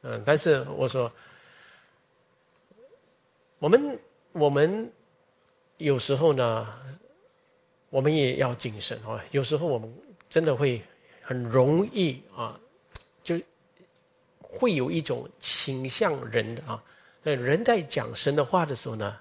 [0.02, 1.10] 嗯，但是我说，
[3.58, 3.98] 我们
[4.32, 4.90] 我们
[5.78, 6.66] 有时候呢，
[7.90, 9.22] 我们也要谨慎啊。
[9.30, 9.92] 有时候我们
[10.28, 10.82] 真的会
[11.22, 12.58] 很容易啊，
[13.22, 13.40] 就。
[14.54, 16.84] 会有一种倾向人的啊，
[17.22, 19.16] 人在讲神的话的时候呢，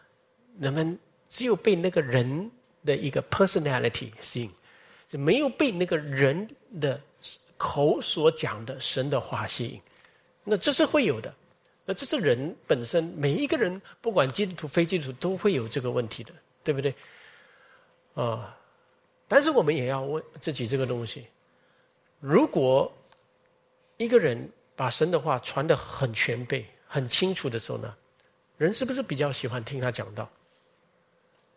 [0.59, 0.99] 人们
[1.29, 2.51] 只有被那个人
[2.83, 4.51] 的一个 personality 吸引，
[5.11, 6.47] 就没有被那个人
[6.79, 7.01] 的
[7.57, 9.81] 口所讲的神的话吸引。
[10.45, 11.33] 那这是会有的，
[11.85, 16.31] 那这是人本身每一个人，不管基督徒非基督徒都会有这个问题的，
[16.63, 16.95] 对不对？
[18.13, 18.57] 啊，
[19.27, 21.27] 但是我们也要问自己这个东西：
[22.21, 22.91] 如果
[23.97, 24.49] 一个人。
[24.73, 27.95] 把神的话传的很全备、很清楚的时候呢，
[28.57, 30.27] 人是不是比较喜欢听他讲道？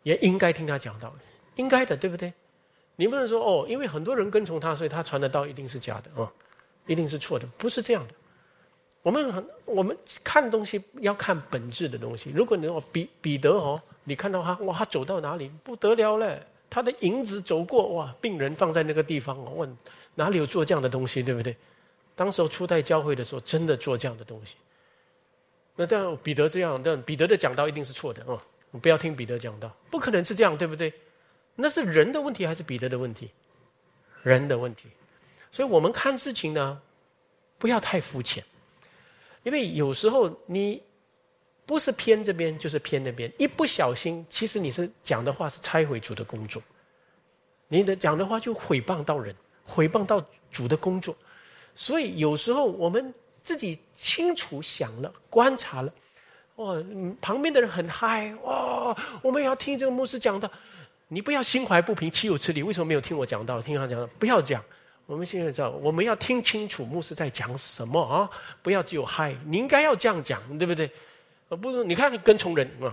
[0.02, 1.14] 也应该听他讲道，
[1.54, 2.30] 应该的，对不对？
[2.96, 6.30] 你不能说哦，因为很多人跟从他，所以他传的道一定是假的哦。
[6.86, 8.12] 一定是错的，不是这样的。
[9.00, 12.30] 我们很，我们看东西要看本质的东西。
[12.34, 16.38] 如果你说彼彼得哦，你看到他哇，他走到哪里不得了嘞？
[16.68, 19.78] 他的影子走过哇，病人放在那个地方哦，问
[20.14, 21.56] 哪里有做这样的东西，对不对？
[22.14, 24.56] 当时候初代教会的时候，真的做这样的东西。
[25.76, 28.38] 那这样彼得这样，这样彼得的讲道一定是错的哦，
[28.82, 30.92] 不要听彼得讲道，不可能是这样，对不对？
[31.56, 33.30] 那是人的问题还是彼得的问题？
[34.22, 34.88] 人的问题。
[35.52, 36.80] 所以我们看事情呢，
[37.58, 38.44] 不要太肤浅。
[39.42, 40.82] 因为有时候你
[41.66, 46.62] 不是偏这边，就是偏那边，一不小心，其实你是讲的话是拆毁主的工作，
[47.68, 49.34] 你的讲的话就毁谤到人，
[49.64, 51.14] 毁谤到主的工作。
[51.74, 55.92] 所以有时候我们自己清楚想了，观察了，
[56.56, 56.74] 哇，
[57.20, 60.50] 旁边的人很嗨，哇，我们也要听这个牧师讲的，
[61.14, 62.60] 你不要心怀不平，岂有此理？
[62.60, 63.62] 为什么没有听我讲到？
[63.62, 64.60] 听他讲，不要讲。
[65.06, 68.28] 我们现在知道，我们要听清楚牧师在讲什么啊！
[68.62, 70.90] 不要只有嗨，你应该要这样讲，对不对？
[71.48, 72.92] 而不是你看跟从人啊，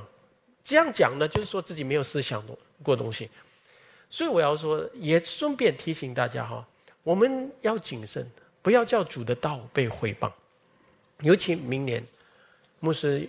[0.64, 2.44] 这样讲呢，就是说自己没有思想
[2.84, 3.28] 过东西。
[4.08, 6.64] 所以我要说，也顺便提醒大家哈，
[7.02, 8.30] 我们要谨慎，
[8.62, 10.32] 不要叫主的道被毁谤。
[11.22, 12.06] 尤其明年
[12.82, 13.28] 牧师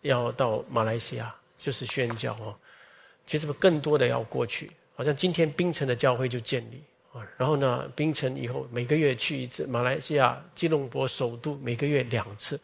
[0.00, 2.56] 要到马来西亚，就是宣教哦。
[3.30, 6.82] 其实更多的要过去，好像今天槟城的教会就建立。
[7.12, 7.88] 啊，然后呢？
[7.94, 12.60] 槟城以后每个月去一次，马来西亚吉隆坡首都每个月两次，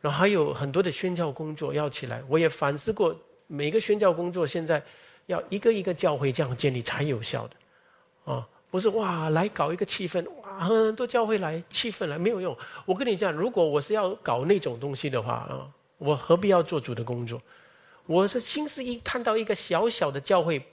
[0.00, 2.20] 然后还有很多的宣教工作要起来。
[2.28, 3.16] 我也反思过，
[3.46, 4.82] 每个宣教工作现在
[5.26, 12.56] 要一个一个教会这样建立才有效的，啊，不是哇来搞一个气氛，哇很多教会来气氛来没有用。
[12.84, 17.40] 我跟你讲，如果我是要搞那种东西的话啊，我何必要做主的工作？
[18.06, 20.64] 我是心思一看到一个小小的教会，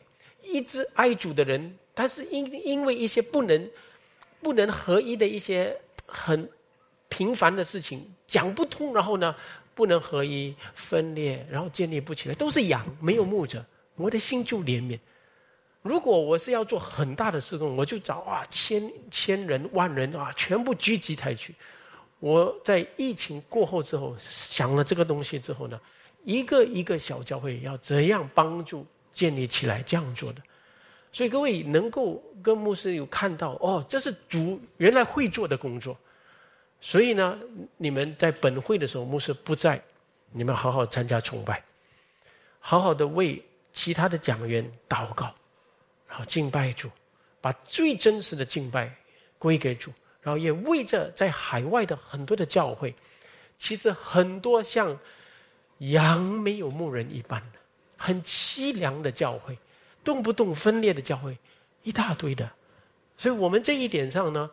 [0.41, 1.77] 一直爱主的人。
[1.95, 3.69] 但是因因为一些不能
[4.41, 5.75] 不能合一的一些
[6.07, 6.49] 很
[7.07, 9.36] 平凡的事情讲不通，然后呢
[9.75, 13.63] 不能合一分裂，然后建立不起来，都是羊没有牧者，
[13.95, 14.99] 我的心就怜悯。
[15.84, 21.53] 如果我是要做很大的事工，我就找啊千千人万人啊全部聚集才去。
[22.19, 25.79] 我在疫情过后之后想了这个东西之后呢，
[26.24, 30.41] 一个一个小教会要怎样帮助建立起来这样做的。
[31.11, 35.97] 所以各位能够跟牧师有看到哦，这是主原来会做的工作。
[36.82, 37.39] 所以呢，
[37.78, 39.82] 你们在本会的时候，牧师不在，
[40.32, 41.63] 你们好好参加崇拜，
[42.59, 45.34] 好好的为其他的讲员祷告，
[46.09, 46.89] 然后敬拜主，
[47.39, 48.93] 把最真实的敬拜
[49.38, 52.93] 归给主，然后也为着在海外的很多的教会，
[53.57, 54.97] 其实很多像
[55.91, 57.41] 羊没有牧人一般
[57.97, 59.57] 很凄凉的教会。
[60.03, 61.38] 动不动分裂的教会
[61.81, 62.51] 一大堆的，
[63.17, 64.51] 所以我们这一点上呢，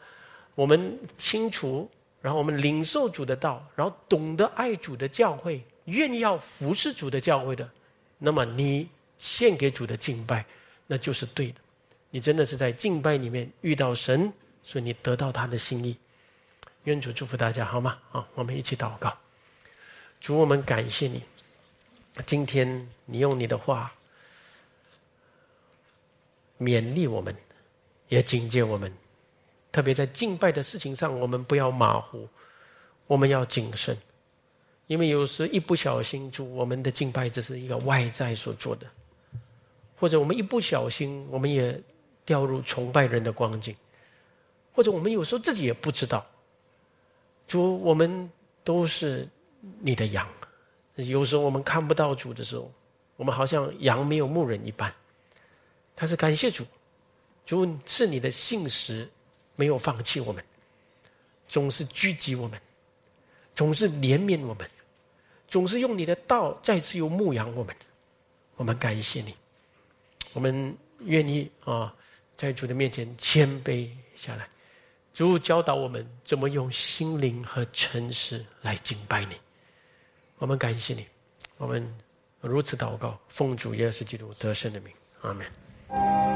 [0.54, 1.90] 我们清楚，
[2.22, 7.68] 然后我们领受主的道，然后懂得爱主的教会，愿意要服侍主的教会的，
[8.16, 10.46] 那么你献给主的敬拜，
[10.86, 11.60] 那就是对的。
[12.10, 15.96] 你真的是在敬拜里面遇到神，所以你得到他的心意。
[16.84, 17.98] 愿主祝福大家，好吗？
[18.10, 19.18] 好，我们一起祷告。
[20.20, 21.22] 主，我们感谢你，
[22.26, 23.92] 今天你用你的话。
[26.58, 27.34] 勉励我们，
[28.08, 28.92] 也警戒我们，
[29.72, 32.28] 特别在敬拜的事情上，我们不要马虎，
[33.06, 33.96] 我们要谨慎，
[34.86, 38.86] 因为有时一不小心，主我们的敬拜只是一个外在所做的，
[39.96, 41.80] 或者我们一不小心，我们也
[42.26, 43.74] 掉入崇拜人的光景，
[44.74, 46.26] 或者我们有时候自己也不知道，
[47.48, 48.30] 主我们
[48.62, 49.26] 都是
[49.80, 50.26] 你的羊，
[50.96, 52.72] 有时候我们看不到主的时候，
[53.16, 54.92] 我们好像羊没有牧人一般。
[55.94, 56.64] 他是感谢主，
[57.44, 59.08] 主是你的信实，
[59.56, 60.42] 没有放弃我们，
[61.46, 62.58] 总是聚集我们，
[63.54, 64.68] 总是怜悯我们，
[65.46, 67.76] 总是用你的道再次又牧养我们。
[68.56, 69.34] 我们感谢你，
[70.32, 71.94] 我们愿意啊，
[72.36, 74.48] 在主的面前谦卑下来。
[75.12, 79.34] 主教导我们怎么用心灵和诚实来敬拜你。
[80.40, 81.06] 我们感谢你，
[81.58, 81.86] 我们
[82.40, 86.29] 如此祷告，奉主耶稣基督得胜的名，阿门。